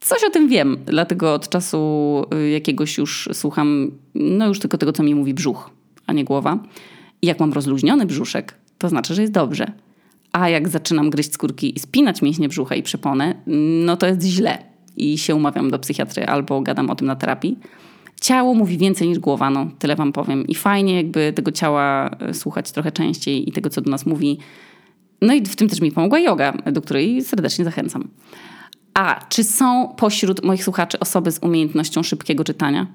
Coś 0.00 0.24
o 0.24 0.30
tym 0.30 0.48
wiem, 0.48 0.76
dlatego 0.86 1.34
od 1.34 1.48
czasu 1.48 2.24
y, 2.34 2.50
jakiegoś 2.50 2.98
już 2.98 3.28
słucham, 3.32 3.90
no 4.14 4.48
już 4.48 4.58
tylko 4.58 4.78
tego, 4.78 4.92
co 4.92 5.02
mi 5.02 5.14
mówi 5.14 5.34
brzuch, 5.34 5.70
a 6.06 6.12
nie 6.12 6.24
głowa. 6.24 6.58
I 7.22 7.26
jak 7.26 7.40
mam 7.40 7.52
rozluźniony 7.52 8.06
brzuszek, 8.06 8.54
to 8.78 8.88
znaczy, 8.88 9.14
że 9.14 9.22
jest 9.22 9.32
dobrze. 9.32 9.72
A 10.32 10.48
jak 10.48 10.68
zaczynam 10.68 11.10
gryźć 11.10 11.32
skórki 11.32 11.76
i 11.76 11.80
spinać 11.80 12.22
mięśnie 12.22 12.48
brzucha 12.48 12.74
i 12.74 12.82
przeponę, 12.82 13.34
no 13.84 13.96
to 13.96 14.06
jest 14.06 14.22
źle. 14.22 14.58
I 14.96 15.18
się 15.18 15.34
umawiam 15.34 15.70
do 15.70 15.78
psychiatry 15.78 16.26
albo 16.26 16.60
gadam 16.60 16.90
o 16.90 16.94
tym 16.94 17.06
na 17.06 17.16
terapii. 17.16 17.58
Ciało 18.20 18.54
mówi 18.54 18.78
więcej 18.78 19.08
niż 19.08 19.18
głowa, 19.18 19.50
no 19.50 19.66
tyle 19.78 19.96
wam 19.96 20.12
powiem. 20.12 20.46
I 20.46 20.54
fajnie 20.54 20.96
jakby 20.96 21.32
tego 21.32 21.52
ciała 21.52 22.10
e, 22.20 22.34
słuchać 22.34 22.70
trochę 22.70 22.92
częściej 22.92 23.48
i 23.48 23.52
tego, 23.52 23.70
co 23.70 23.80
do 23.80 23.90
nas 23.90 24.06
mówi. 24.06 24.38
No 25.22 25.34
i 25.34 25.42
w 25.42 25.56
tym 25.56 25.68
też 25.68 25.80
mi 25.80 25.92
pomogła 25.92 26.18
yoga, 26.18 26.52
do 26.52 26.82
której 26.82 27.22
serdecznie 27.22 27.64
zachęcam. 27.64 28.08
A 28.94 29.24
czy 29.28 29.44
są 29.44 29.94
pośród 29.96 30.44
moich 30.44 30.64
słuchaczy 30.64 31.00
osoby 31.00 31.32
z 31.32 31.38
umiejętnością 31.42 32.02
szybkiego 32.02 32.44
czytania? 32.44 32.86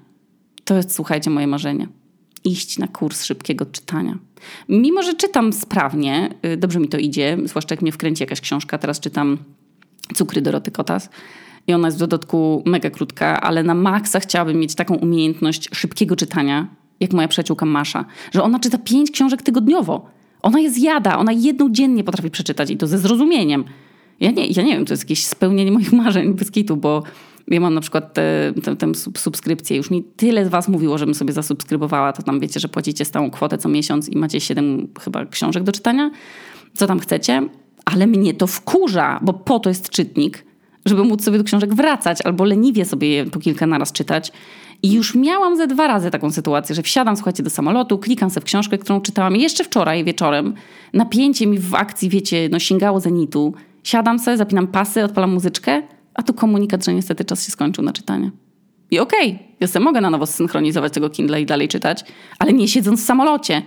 To 0.64 0.74
jest, 0.74 0.94
słuchajcie, 0.94 1.30
moje 1.30 1.46
marzenie 1.46 1.88
iść 2.46 2.78
na 2.78 2.88
kurs 2.88 3.24
szybkiego 3.24 3.66
czytania. 3.66 4.18
Mimo, 4.68 5.02
że 5.02 5.14
czytam 5.14 5.52
sprawnie, 5.52 6.34
y, 6.44 6.56
dobrze 6.56 6.80
mi 6.80 6.88
to 6.88 6.98
idzie, 6.98 7.38
zwłaszcza 7.44 7.74
jak 7.74 7.82
mnie 7.82 7.92
wkręci 7.92 8.22
jakaś 8.22 8.40
książka. 8.40 8.78
Teraz 8.78 9.00
czytam 9.00 9.38
Cukry 10.14 10.42
Doroty 10.42 10.70
Kotas 10.70 11.10
i 11.66 11.72
ona 11.72 11.88
jest 11.88 11.98
w 11.98 12.00
dodatku 12.00 12.62
mega 12.66 12.90
krótka, 12.90 13.40
ale 13.40 13.62
na 13.62 13.74
maksa 13.74 14.20
chciałabym 14.20 14.56
mieć 14.56 14.74
taką 14.74 14.94
umiejętność 14.94 15.68
szybkiego 15.72 16.16
czytania, 16.16 16.68
jak 17.00 17.12
moja 17.12 17.28
przyjaciółka 17.28 17.66
Masza, 17.66 18.04
że 18.32 18.42
ona 18.42 18.60
czyta 18.60 18.78
pięć 18.78 19.10
książek 19.10 19.42
tygodniowo. 19.42 20.10
Ona 20.42 20.60
jest 20.60 20.78
jada, 20.78 21.18
ona 21.18 21.32
jedną 21.32 21.70
dziennie 21.70 22.04
potrafi 22.04 22.30
przeczytać 22.30 22.70
i 22.70 22.76
to 22.76 22.86
ze 22.86 22.98
zrozumieniem. 22.98 23.64
Ja 24.20 24.30
nie, 24.30 24.46
ja 24.46 24.62
nie 24.62 24.76
wiem, 24.76 24.84
to 24.84 24.92
jest 24.92 25.02
jakieś 25.02 25.26
spełnienie 25.26 25.72
moich 25.72 25.92
marzeń 25.92 26.34
bez 26.34 26.50
kitu, 26.50 26.76
bo 26.76 27.02
ja 27.48 27.60
mam 27.60 27.74
na 27.74 27.80
przykład 27.80 28.14
tę 28.78 28.94
subskrypcję. 29.16 29.76
Już 29.76 29.90
mi 29.90 30.04
tyle 30.04 30.46
z 30.46 30.48
was 30.48 30.68
mówiło, 30.68 30.98
żebym 30.98 31.14
sobie 31.14 31.32
zasubskrybowała. 31.32 32.12
To 32.12 32.22
tam 32.22 32.40
wiecie, 32.40 32.60
że 32.60 32.68
płacicie 32.68 33.04
stałą 33.04 33.30
kwotę 33.30 33.58
co 33.58 33.68
miesiąc 33.68 34.08
i 34.08 34.16
macie 34.16 34.40
7 34.40 34.88
chyba 35.00 35.26
książek 35.26 35.62
do 35.62 35.72
czytania. 35.72 36.10
Co 36.74 36.86
tam 36.86 37.00
chcecie. 37.00 37.48
Ale 37.84 38.06
mnie 38.06 38.34
to 38.34 38.46
wkurza, 38.46 39.20
bo 39.22 39.32
po 39.32 39.58
to 39.58 39.68
jest 39.68 39.88
czytnik, 39.88 40.44
żeby 40.86 41.04
móc 41.04 41.24
sobie 41.24 41.38
do 41.38 41.44
książek 41.44 41.74
wracać 41.74 42.22
albo 42.22 42.44
leniwie 42.44 42.84
sobie 42.84 43.08
je 43.08 43.26
po 43.26 43.38
kilka 43.38 43.66
naraz 43.66 43.92
czytać. 43.92 44.32
I 44.82 44.92
już 44.92 45.14
miałam 45.14 45.56
ze 45.56 45.66
dwa 45.66 45.86
razy 45.86 46.10
taką 46.10 46.30
sytuację, 46.30 46.74
że 46.74 46.82
wsiadam, 46.82 47.16
słuchajcie, 47.16 47.42
do 47.42 47.50
samolotu, 47.50 47.98
klikam 47.98 48.30
sobie 48.30 48.40
w 48.40 48.44
książkę, 48.44 48.78
którą 48.78 49.00
czytałam 49.00 49.36
jeszcze 49.36 49.64
wczoraj 49.64 50.04
wieczorem. 50.04 50.54
Napięcie 50.92 51.46
mi 51.46 51.58
w 51.58 51.74
akcji, 51.74 52.08
wiecie, 52.08 52.48
no 52.52 52.58
sięgało 52.58 53.00
zenitu. 53.00 53.54
Siadam 53.82 54.18
sobie, 54.18 54.36
zapinam 54.36 54.66
pasy, 54.66 55.04
odpalam 55.04 55.32
muzyczkę– 55.32 55.82
a 56.16 56.22
tu 56.22 56.34
komunikat, 56.34 56.84
że 56.84 56.94
niestety 56.94 57.24
czas 57.24 57.46
się 57.46 57.52
skończył 57.52 57.84
na 57.84 57.92
czytanie. 57.92 58.30
I 58.90 58.98
okej, 58.98 59.32
okay, 59.32 59.46
ja 59.60 59.66
sobie 59.66 59.84
mogę 59.84 60.00
na 60.00 60.10
nowo 60.10 60.26
zsynchronizować 60.26 60.92
tego 60.92 61.10
Kindle 61.10 61.42
i 61.42 61.46
dalej 61.46 61.68
czytać, 61.68 62.04
ale 62.38 62.52
nie 62.52 62.68
siedząc 62.68 63.02
w 63.02 63.04
samolocie. 63.04 63.62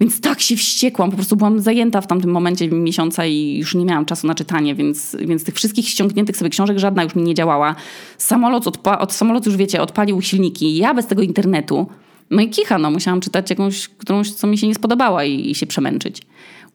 Więc 0.00 0.20
tak 0.20 0.40
się 0.40 0.56
wściekłam, 0.56 1.10
po 1.10 1.16
prostu 1.16 1.36
byłam 1.36 1.60
zajęta 1.60 2.00
w 2.00 2.06
tamtym 2.06 2.30
momencie 2.30 2.68
miesiąca 2.68 3.26
i 3.26 3.56
już 3.58 3.74
nie 3.74 3.84
miałam 3.84 4.04
czasu 4.04 4.26
na 4.26 4.34
czytanie, 4.34 4.74
więc, 4.74 5.16
więc 5.20 5.44
tych 5.44 5.54
wszystkich 5.54 5.88
ściągniętych 5.88 6.36
sobie 6.36 6.50
książek 6.50 6.78
żadna 6.78 7.04
już 7.04 7.14
mi 7.14 7.22
nie 7.22 7.34
działała. 7.34 7.74
Samolot, 8.18 8.64
odpa- 8.64 8.98
od 8.98 9.12
samolotu 9.12 9.50
już 9.50 9.56
wiecie, 9.56 9.82
odpalił 9.82 10.22
silniki, 10.22 10.76
ja 10.76 10.94
bez 10.94 11.06
tego 11.06 11.22
internetu, 11.22 11.86
no 12.30 12.42
i 12.42 12.50
kicha, 12.50 12.78
no 12.78 12.90
musiałam 12.90 13.20
czytać 13.20 13.50
jakąś, 13.50 13.88
którąś, 13.88 14.30
co 14.30 14.46
mi 14.46 14.58
się 14.58 14.68
nie 14.68 14.74
spodobała 14.74 15.24
i, 15.24 15.50
i 15.50 15.54
się 15.54 15.66
przemęczyć. 15.66 16.22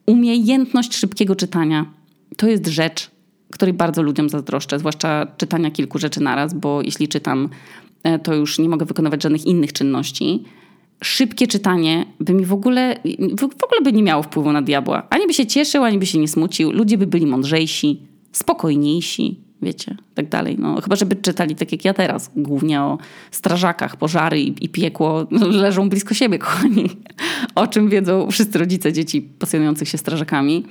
Umiejętność 0.05 0.95
szybkiego 0.95 1.35
czytania 1.35 1.85
to 2.37 2.47
jest 2.47 2.67
rzecz, 2.67 3.11
której 3.55 3.73
bardzo 3.73 4.01
ludziom 4.01 4.29
zazdroszczę, 4.29 4.79
zwłaszcza 4.79 5.27
czytania 5.37 5.71
kilku 5.71 5.99
rzeczy 5.99 6.23
naraz, 6.23 6.53
bo 6.53 6.81
jeśli 6.81 7.07
czytam, 7.07 7.49
e, 8.03 8.19
to 8.19 8.33
już 8.33 8.59
nie 8.59 8.69
mogę 8.69 8.85
wykonywać 8.85 9.23
żadnych 9.23 9.45
innych 9.45 9.73
czynności. 9.73 10.43
Szybkie 11.03 11.47
czytanie 11.47 12.05
by 12.19 12.33
mi 12.33 12.45
w 12.45 12.53
ogóle, 12.53 12.99
w 13.39 13.63
ogóle 13.63 13.81
by 13.83 13.93
nie 13.93 14.03
miało 14.03 14.23
wpływu 14.23 14.51
na 14.51 14.61
diabła. 14.61 15.07
Ani 15.09 15.27
by 15.27 15.33
się 15.33 15.45
cieszył, 15.45 15.83
ani 15.83 15.99
by 15.99 16.05
się 16.05 16.19
nie 16.19 16.27
smucił. 16.27 16.71
Ludzie 16.71 16.97
by 16.97 17.07
byli 17.07 17.25
mądrzejsi, 17.25 18.01
spokojniejsi, 18.31 19.39
wiecie, 19.61 19.97
tak 20.15 20.29
dalej. 20.29 20.55
No, 20.59 20.81
chyba, 20.81 20.95
żeby 20.95 21.15
czytali 21.15 21.55
tak 21.55 21.71
jak 21.71 21.85
ja 21.85 21.93
teraz, 21.93 22.31
głównie 22.35 22.81
o 22.81 22.97
strażakach, 23.31 23.97
pożary 23.97 24.41
i, 24.41 24.65
i 24.65 24.69
piekło 24.69 25.27
leżą 25.63 25.89
blisko 25.89 26.13
siebie, 26.13 26.39
kochani. 26.45 26.89
O 27.55 27.67
czym 27.67 27.89
wiedzą 27.89 28.31
wszyscy 28.31 28.59
rodzice 28.59 28.93
dzieci 28.93 29.21
pasjonujących 29.21 29.89
się 29.89 29.97
strażakami. 29.97 30.65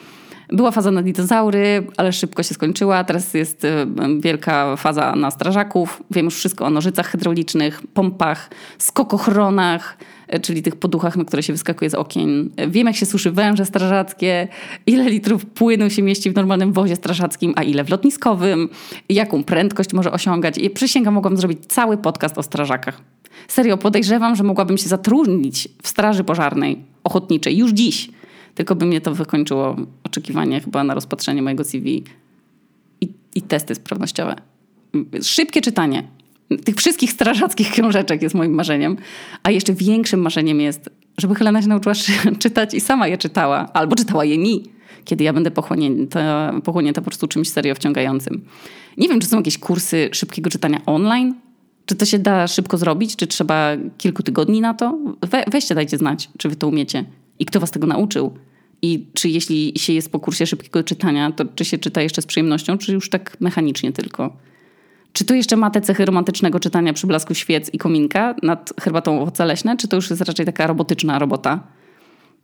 Była 0.48 0.70
faza 0.70 0.90
na 0.90 1.02
dinozaury, 1.02 1.86
ale 1.96 2.12
szybko 2.12 2.42
się 2.42 2.54
skończyła. 2.54 3.04
Teraz 3.04 3.34
jest 3.34 3.64
e, 3.64 3.86
wielka 4.20 4.76
faza 4.76 5.16
na 5.16 5.30
strażaków. 5.30 6.02
Wiem 6.10 6.24
już 6.24 6.34
wszystko 6.34 6.66
o 6.66 6.70
nożycach 6.70 7.10
hydraulicznych, 7.10 7.82
pompach, 7.94 8.50
skokochronach, 8.78 9.98
e, 10.28 10.40
czyli 10.40 10.62
tych 10.62 10.76
poduchach, 10.76 11.16
na 11.16 11.24
które 11.24 11.42
się 11.42 11.52
wyskakuje 11.52 11.90
z 11.90 11.94
okien. 11.94 12.50
Wiem, 12.68 12.86
jak 12.86 12.96
się 12.96 13.06
suszy 13.06 13.30
węże 13.30 13.64
strażackie, 13.64 14.48
ile 14.86 15.10
litrów 15.10 15.46
płynu 15.46 15.90
się 15.90 16.02
mieści 16.02 16.30
w 16.30 16.34
normalnym 16.34 16.72
wozie 16.72 16.96
strażackim, 16.96 17.52
a 17.56 17.62
ile 17.62 17.84
w 17.84 17.90
lotniskowym, 17.90 18.68
jaką 19.08 19.44
prędkość 19.44 19.92
może 19.92 20.12
osiągać. 20.12 20.58
I 20.58 20.70
przysięgam, 20.70 21.14
mogłam 21.14 21.36
zrobić 21.36 21.66
cały 21.66 21.96
podcast 21.96 22.38
o 22.38 22.42
strażakach. 22.42 23.00
Serio, 23.48 23.76
podejrzewam, 23.76 24.36
że 24.36 24.42
mogłabym 24.42 24.78
się 24.78 24.88
zatrudnić 24.88 25.68
w 25.82 25.88
straży 25.88 26.24
pożarnej, 26.24 26.78
ochotniczej 27.04 27.56
już 27.56 27.72
dziś 27.72 28.10
Tylko 28.54 28.74
by 28.74 28.86
mnie 28.86 29.00
to 29.00 29.14
wykończyło 29.14 29.76
oczekiwanie 30.04 30.60
chyba 30.60 30.84
na 30.84 30.94
rozpatrzenie 30.94 31.42
mojego 31.42 31.64
CV 31.64 32.04
i, 33.00 33.08
i 33.34 33.42
testy 33.42 33.74
sprawnościowe. 33.74 34.36
Szybkie 35.22 35.60
czytanie. 35.60 36.08
Tych 36.64 36.76
wszystkich 36.76 37.12
strażackich 37.12 37.70
książeczek 37.70 38.22
jest 38.22 38.34
moim 38.34 38.52
marzeniem. 38.52 38.96
A 39.42 39.50
jeszcze 39.50 39.74
większym 39.74 40.20
marzeniem 40.20 40.60
jest, 40.60 40.90
żeby 41.18 41.34
Helena 41.34 41.62
się 41.62 41.68
nauczyła 41.68 41.94
czytać 42.38 42.74
i 42.74 42.80
sama 42.80 43.08
je 43.08 43.18
czytała. 43.18 43.72
Albo 43.72 43.96
czytała 43.96 44.24
je 44.24 44.38
mi, 44.38 44.64
kiedy 45.04 45.24
ja 45.24 45.32
będę 45.32 45.50
pochłonięta, 45.50 46.52
pochłonięta 46.64 47.00
po 47.00 47.04
prostu 47.04 47.28
czymś 47.28 47.48
serio 47.48 47.74
wciągającym. 47.74 48.44
Nie 48.96 49.08
wiem, 49.08 49.20
czy 49.20 49.26
są 49.26 49.36
jakieś 49.36 49.58
kursy 49.58 50.08
szybkiego 50.12 50.50
czytania 50.50 50.80
online, 50.86 51.34
czy 51.86 51.94
to 51.94 52.04
się 52.04 52.18
da 52.18 52.46
szybko 52.46 52.78
zrobić? 52.78 53.16
Czy 53.16 53.26
trzeba 53.26 53.70
kilku 53.98 54.22
tygodni 54.22 54.60
na 54.60 54.74
to? 54.74 54.98
We, 55.22 55.44
weźcie, 55.52 55.74
dajcie 55.74 55.98
znać, 55.98 56.30
czy 56.38 56.48
wy 56.48 56.56
to 56.56 56.68
umiecie. 56.68 57.04
I 57.38 57.46
kto 57.46 57.60
was 57.60 57.70
tego 57.70 57.86
nauczył? 57.86 58.38
I 58.82 59.06
czy 59.14 59.28
jeśli 59.28 59.72
się 59.76 59.92
jest 59.92 60.12
po 60.12 60.20
kursie 60.20 60.46
szybkiego 60.46 60.82
czytania, 60.82 61.32
to 61.32 61.44
czy 61.44 61.64
się 61.64 61.78
czyta 61.78 62.02
jeszcze 62.02 62.22
z 62.22 62.26
przyjemnością, 62.26 62.78
czy 62.78 62.92
już 62.92 63.10
tak 63.10 63.36
mechanicznie 63.40 63.92
tylko? 63.92 64.36
Czy 65.12 65.24
to 65.24 65.34
jeszcze 65.34 65.56
ma 65.56 65.70
te 65.70 65.80
cechy 65.80 66.04
romantycznego 66.04 66.60
czytania 66.60 66.92
przy 66.92 67.06
blasku 67.06 67.34
świec 67.34 67.70
i 67.72 67.78
kominka 67.78 68.34
nad 68.42 68.72
herbatą 68.80 69.20
owoce 69.22 69.44
leśne, 69.44 69.76
czy 69.76 69.88
to 69.88 69.96
już 69.96 70.10
jest 70.10 70.22
raczej 70.22 70.46
taka 70.46 70.66
robotyczna 70.66 71.18
robota? 71.18 71.66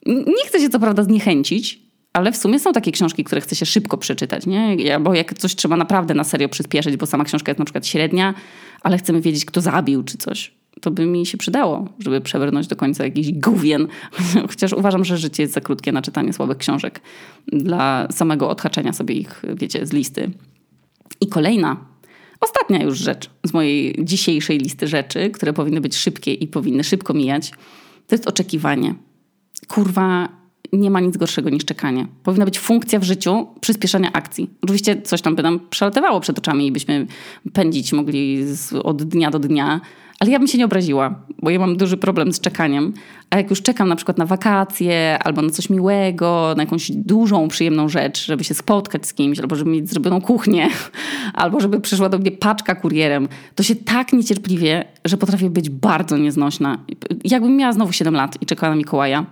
Nie 0.07 0.46
chcę 0.46 0.61
się 0.61 0.68
co 0.68 0.81
prawda 0.81 1.03
zniechęcić, 1.03 1.81
ale 2.12 2.33
w 2.33 2.37
sumie 2.37 2.59
są 2.59 2.72
takie 2.72 2.92
książki, 2.92 3.24
które 3.24 3.40
chce 3.40 3.57
się 3.57 3.66
szybko 3.66 3.98
przeczytać, 3.98 4.46
nie? 4.46 4.76
Bo 5.00 5.14
jak 5.14 5.35
coś 5.35 5.55
trzeba 5.55 5.76
naprawdę 5.76 6.14
na 6.14 6.24
serio 6.24 6.48
przyspieszyć, 6.48 6.96
bo 6.96 7.07
sama 7.07 7.24
książka 7.24 7.50
jest 7.50 7.59
na 7.59 7.64
przykład 7.64 7.87
średnia, 7.87 8.35
ale 8.81 8.98
chcemy 8.98 9.20
wiedzieć, 9.20 9.44
kto 9.44 9.61
zabił 9.61 10.03
czy 10.03 10.18
coś, 10.18 10.55
to 10.81 10.90
by 10.90 11.07
mi 11.07 11.27
się 11.27 11.38
przydało, 11.38 11.88
żeby 11.99 12.21
przebrnąć 12.21 12.66
do 12.66 12.77
końca 12.77 13.05
jakiś 13.05 13.33
gówien. 13.33 13.88
Chociaż 14.51 14.73
uważam, 14.73 15.05
że 15.05 15.19
życie 15.19 15.43
jest 15.43 15.55
za 15.55 15.61
krótkie 15.61 15.93
na 15.93 16.03
czytanie 16.03 16.33
słabych 16.33 16.59
książek 16.59 17.01
dla 17.47 18.09
samego 18.11 18.51
odhaczenia 18.51 18.93
sobie 18.93 19.14
ich, 19.14 19.43
wiecie, 19.55 19.87
z 19.87 19.93
listy. 19.93 20.31
I 21.21 21.29
kolejna, 21.29 21.77
ostatnia 22.40 22.83
już 22.83 22.99
rzecz 22.99 23.31
z 23.47 23.53
mojej 23.53 24.05
dzisiejszej 24.05 24.59
listy 24.59 24.88
rzeczy, 24.88 25.31
które 25.31 25.53
powinny 25.53 25.81
być 25.81 25.97
szybkie 25.97 26.35
i 26.35 26.47
powinny 26.47 26.85
szybko 26.85 27.14
mijać, 27.14 27.51
to 28.07 28.14
jest 28.14 28.29
oczekiwanie. 28.29 28.95
Kurwa, 29.69 30.39
nie 30.73 30.90
ma 30.90 31.01
nic 31.01 31.16
gorszego 31.16 31.51
niż 31.51 31.64
czekanie. 31.64 32.07
Powinna 32.23 32.44
być 32.44 32.59
funkcja 32.59 32.99
w 32.99 33.05
życiu 33.05 33.46
przyspieszania 33.61 34.12
akcji. 34.12 34.51
Oczywiście 34.62 35.03
coś 35.03 35.23
tam 35.23 35.37
by 35.37 35.42
nam 35.42 35.61
przelatywało 35.70 36.20
przed 36.20 36.38
oczami 36.38 36.66
i 36.66 36.73
byśmy 36.73 37.07
pędzić 37.53 37.92
mogli 37.92 38.44
z, 38.44 38.73
od 38.73 39.03
dnia 39.03 39.31
do 39.31 39.38
dnia, 39.38 39.81
ale 40.20 40.31
ja 40.31 40.38
bym 40.38 40.49
się 40.49 40.59
nie 40.59 40.64
obraziła, 40.64 41.14
bo 41.42 41.51
ja 41.51 41.59
mam 41.59 41.77
duży 41.77 41.96
problem 41.96 42.33
z 42.33 42.40
czekaniem. 42.40 42.92
A 43.31 43.37
jak 43.37 43.51
już 43.51 43.62
czekam 43.62 43.88
na 43.88 43.96
przykład 43.96 44.18
na 44.18 44.27
wakacje, 44.27 45.18
albo 45.25 45.42
na 45.42 45.51
coś 45.51 45.70
miłego, 45.70 46.55
na 46.57 46.62
jakąś 46.62 46.90
dużą, 46.90 47.49
przyjemną 47.49 47.88
rzecz, 47.88 48.27
żeby 48.27 48.44
się 48.44 48.55
spotkać 48.55 49.07
z 49.07 49.14
kimś, 49.14 49.38
albo 49.38 49.57
żeby 49.57 49.70
mieć 49.70 49.90
zrobioną 49.90 50.20
kuchnię, 50.20 50.68
albo 51.35 51.61
żeby 51.61 51.81
przyszła 51.81 52.09
do 52.09 52.18
mnie 52.18 52.31
paczka 52.31 52.75
kurierem, 52.75 53.29
to 53.55 53.62
się 53.62 53.75
tak 53.75 54.12
niecierpliwie, 54.12 54.85
że 55.05 55.16
potrafię 55.16 55.51
być 55.51 55.70
bardzo 55.70 56.16
nieznośna. 56.16 56.79
Jakbym 57.25 57.57
miała 57.57 57.73
znowu 57.73 57.92
7 57.92 58.14
lat 58.14 58.42
i 58.42 58.46
czekała 58.46 58.70
na 58.70 58.77
Mikołaja, 58.77 59.27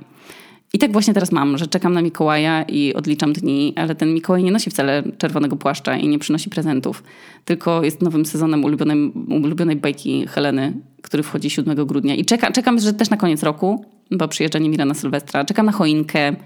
i 0.72 0.78
tak 0.78 0.92
właśnie 0.92 1.14
teraz 1.14 1.32
mam, 1.32 1.58
że 1.58 1.66
czekam 1.66 1.92
na 1.92 2.02
Mikołaja 2.02 2.62
i 2.62 2.94
odliczam 2.94 3.32
dni, 3.32 3.72
ale 3.76 3.94
ten 3.94 4.14
Mikołaj 4.14 4.44
nie 4.44 4.52
nosi 4.52 4.70
wcale 4.70 5.02
czerwonego 5.18 5.56
płaszcza 5.56 5.96
i 5.96 6.08
nie 6.08 6.18
przynosi 6.18 6.50
prezentów, 6.50 7.02
tylko 7.44 7.84
jest 7.84 8.02
nowym 8.02 8.26
sezonem 8.26 8.64
ulubionej, 8.64 9.12
ulubionej 9.28 9.76
bajki 9.76 10.26
Heleny, 10.26 10.72
który 11.02 11.22
wchodzi 11.22 11.50
7 11.50 11.86
grudnia. 11.86 12.14
I 12.14 12.24
czeka, 12.24 12.52
czekam, 12.52 12.80
że 12.80 12.92
też 12.92 13.10
na 13.10 13.16
koniec 13.16 13.42
roku, 13.42 13.84
bo 14.10 14.28
przyjeżdża 14.28 14.58
Niemira 14.58 14.84
na 14.84 14.94
Sylwestra. 14.94 15.44
Czekam 15.44 15.66
na 15.66 15.72
choinkę, 15.72 16.36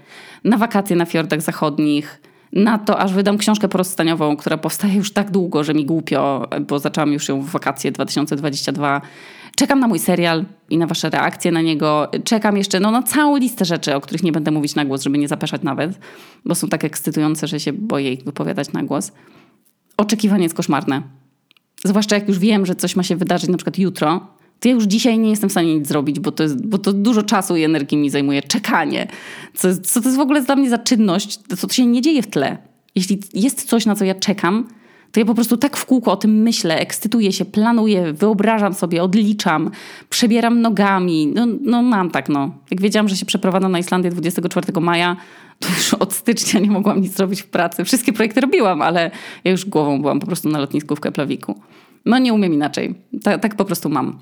na 0.43 0.57
wakacje 0.57 0.95
na 0.95 1.05
fiordach 1.05 1.41
zachodnich, 1.41 2.21
na 2.53 2.77
to, 2.77 2.99
aż 2.99 3.13
wydam 3.13 3.37
książkę 3.37 3.67
porozstaniową, 3.67 4.37
która 4.37 4.57
powstaje 4.57 4.95
już 4.95 5.13
tak 5.13 5.31
długo, 5.31 5.63
że 5.63 5.73
mi 5.73 5.85
głupio, 5.85 6.47
bo 6.67 6.79
zaczęłam 6.79 7.13
już 7.13 7.29
ją 7.29 7.41
w 7.41 7.49
wakacje 7.49 7.91
2022 7.91 9.01
Czekam 9.55 9.79
na 9.79 9.87
mój 9.87 9.99
serial 9.99 10.45
i 10.69 10.77
na 10.77 10.87
wasze 10.87 11.09
reakcje 11.09 11.51
na 11.51 11.61
niego. 11.61 12.11
Czekam 12.23 12.57
jeszcze 12.57 12.79
no, 12.79 12.91
na 12.91 13.03
całą 13.03 13.37
listę 13.37 13.65
rzeczy, 13.65 13.95
o 13.95 14.01
których 14.01 14.23
nie 14.23 14.31
będę 14.31 14.51
mówić 14.51 14.75
na 14.75 14.85
głos, 14.85 15.03
żeby 15.03 15.17
nie 15.17 15.27
zapeszać 15.27 15.61
nawet, 15.61 15.99
bo 16.45 16.55
są 16.55 16.67
tak 16.67 16.85
ekscytujące, 16.85 17.47
że 17.47 17.59
się 17.59 17.73
boję 17.73 18.13
ich 18.13 18.23
wypowiadać 18.23 18.73
na 18.73 18.83
głos. 18.83 19.11
Oczekiwanie 19.97 20.43
jest 20.43 20.55
koszmarne. 20.55 21.01
Zwłaszcza 21.83 22.15
jak 22.15 22.27
już 22.27 22.39
wiem, 22.39 22.65
że 22.65 22.75
coś 22.75 22.95
ma 22.95 23.03
się 23.03 23.15
wydarzyć 23.15 23.49
na 23.49 23.57
przykład 23.57 23.77
jutro, 23.77 24.27
to 24.63 24.69
ja 24.69 24.75
już 24.75 24.83
dzisiaj 24.83 25.19
nie 25.19 25.29
jestem 25.29 25.49
w 25.49 25.51
stanie 25.51 25.75
nic 25.75 25.87
zrobić, 25.87 26.19
bo 26.19 26.31
to, 26.31 26.43
jest, 26.43 26.67
bo 26.67 26.77
to 26.77 26.93
dużo 26.93 27.23
czasu 27.23 27.55
i 27.55 27.63
energii 27.63 27.97
mi 27.97 28.09
zajmuje 28.09 28.41
czekanie. 28.41 29.07
Co, 29.53 29.67
co 29.83 30.01
to 30.01 30.07
jest 30.07 30.17
w 30.17 30.21
ogóle 30.21 30.41
dla 30.41 30.55
mnie 30.55 30.69
za 30.69 30.77
czynność, 30.77 31.39
co 31.57 31.67
to 31.67 31.73
się 31.73 31.85
nie 31.85 32.01
dzieje 32.01 32.21
w 32.21 32.27
tle. 32.27 32.57
Jeśli 32.95 33.19
jest 33.33 33.63
coś, 33.63 33.85
na 33.85 33.95
co 33.95 34.05
ja 34.05 34.15
czekam, 34.15 34.67
to 35.11 35.19
ja 35.19 35.25
po 35.25 35.35
prostu 35.35 35.57
tak 35.57 35.77
w 35.77 35.85
kółko 35.85 36.11
o 36.11 36.15
tym 36.15 36.41
myślę, 36.41 36.79
ekscytuję 36.79 37.31
się, 37.31 37.45
planuję, 37.45 38.13
wyobrażam 38.13 38.73
sobie, 38.73 39.03
odliczam, 39.03 39.71
przebieram 40.09 40.61
nogami. 40.61 41.27
No, 41.27 41.47
no 41.61 41.81
mam 41.81 42.11
tak, 42.11 42.29
no. 42.29 42.51
Jak 42.71 42.81
wiedziałam, 42.81 43.09
że 43.09 43.15
się 43.15 43.25
przeprowadzam 43.25 43.71
na 43.71 43.79
Islandię 43.79 44.09
24 44.09 44.81
maja, 44.81 45.15
to 45.59 45.67
już 45.69 45.93
od 45.93 46.13
stycznia 46.13 46.59
nie 46.59 46.71
mogłam 46.71 47.01
nic 47.01 47.15
zrobić 47.15 47.41
w 47.41 47.47
pracy. 47.47 47.85
Wszystkie 47.85 48.13
projekty 48.13 48.41
robiłam, 48.41 48.81
ale 48.81 49.11
ja 49.43 49.51
już 49.51 49.65
głową 49.65 50.01
byłam 50.01 50.19
po 50.19 50.25
prostu 50.25 50.49
na 50.49 50.59
lotnisku 50.59 50.95
w 50.95 50.99
Keplawiku. 50.99 51.61
No 52.05 52.17
nie 52.17 52.33
umiem 52.33 52.53
inaczej. 52.53 52.95
Tak, 53.23 53.41
tak 53.41 53.55
po 53.55 53.65
prostu 53.65 53.89
mam. 53.89 54.19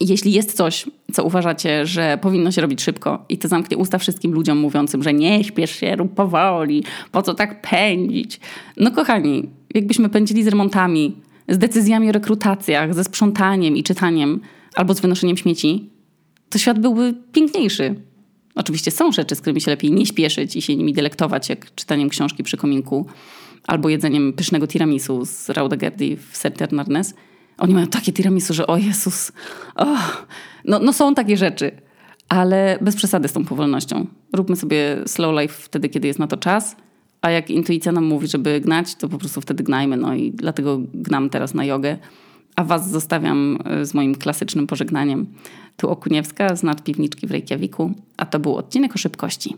Jeśli 0.00 0.32
jest 0.32 0.56
coś, 0.56 0.86
co 1.12 1.24
uważacie, 1.24 1.86
że 1.86 2.18
powinno 2.22 2.52
się 2.52 2.60
robić 2.60 2.82
szybko 2.82 3.24
i 3.28 3.38
to 3.38 3.48
zamknie 3.48 3.76
usta 3.76 3.98
wszystkim 3.98 4.32
ludziom 4.32 4.58
mówiącym, 4.58 5.02
że 5.02 5.12
nie 5.12 5.44
śpiesz 5.44 5.70
się, 5.70 5.96
rób 5.96 6.14
powoli, 6.14 6.84
po 7.12 7.22
co 7.22 7.34
tak 7.34 7.70
pędzić. 7.70 8.40
No 8.76 8.90
kochani, 8.90 9.48
jakbyśmy 9.74 10.08
pędzili 10.08 10.42
z 10.42 10.48
remontami, 10.48 11.16
z 11.48 11.58
decyzjami 11.58 12.08
o 12.08 12.12
rekrutacjach, 12.12 12.94
ze 12.94 13.04
sprzątaniem 13.04 13.76
i 13.76 13.82
czytaniem 13.82 14.40
albo 14.74 14.94
z 14.94 15.00
wynoszeniem 15.00 15.36
śmieci, 15.36 15.90
to 16.50 16.58
świat 16.58 16.78
byłby 16.78 17.14
piękniejszy. 17.32 17.94
Oczywiście 18.54 18.90
są 18.90 19.12
rzeczy, 19.12 19.34
z 19.34 19.40
którymi 19.40 19.60
się 19.60 19.70
lepiej 19.70 19.92
nie 19.92 20.06
śpieszyć 20.06 20.56
i 20.56 20.62
się 20.62 20.76
nimi 20.76 20.92
delektować, 20.92 21.48
jak 21.48 21.74
czytaniem 21.74 22.08
książki 22.08 22.42
przy 22.42 22.56
kominku 22.56 23.06
albo 23.66 23.88
jedzeniem 23.88 24.32
pysznego 24.32 24.66
tiramisu 24.66 25.24
z 25.24 25.50
Raudagerdi 25.50 26.16
w 26.16 26.36
Serternarnes. 26.36 27.14
Oni 27.60 27.74
mają 27.74 27.86
takie 27.86 28.12
tiramisu, 28.12 28.54
że 28.54 28.66
o 28.66 28.76
Jezus, 28.76 29.32
oh. 29.74 30.26
no, 30.64 30.78
no 30.78 30.92
są 30.92 31.14
takie 31.14 31.36
rzeczy, 31.36 31.70
ale 32.28 32.78
bez 32.80 32.96
przesady 32.96 33.28
z 33.28 33.32
tą 33.32 33.44
powolnością. 33.44 34.06
Róbmy 34.32 34.56
sobie 34.56 34.96
slow 35.06 35.40
life 35.40 35.54
wtedy, 35.54 35.88
kiedy 35.88 36.08
jest 36.08 36.18
na 36.18 36.26
to 36.26 36.36
czas– 36.36 36.76
a 37.22 37.30
jak 37.30 37.50
intuicja 37.50 37.92
nam 37.92 38.04
mówi, 38.04 38.28
żeby 38.28 38.60
gnać, 38.60 38.94
to 38.94 39.08
po 39.08 39.18
prostu 39.18 39.40
wtedy 39.40 39.64
gnajmy. 39.64 39.96
No 39.96 40.14
i 40.14 40.32
dlatego 40.32 40.80
gnam 40.94 41.30
teraz 41.30 41.54
na 41.54 41.64
jogę. 41.64 41.98
A 42.56 42.64
was 42.64 42.90
zostawiam 42.90 43.58
e, 43.64 43.86
z 43.86 43.94
moim 43.94 44.14
klasycznym 44.14 44.66
pożegnaniem. 44.66 45.26
Tu 45.76 45.90
Okuniewska 45.90 46.56
z 46.56 46.62
nadpiwniczki 46.62 47.26
w 47.26 47.30
Reykjaviku, 47.30 47.92
a 48.16 48.26
to 48.26 48.38
był 48.38 48.56
odcinek 48.56 48.94
o 48.94 48.98
szybkości. 48.98 49.56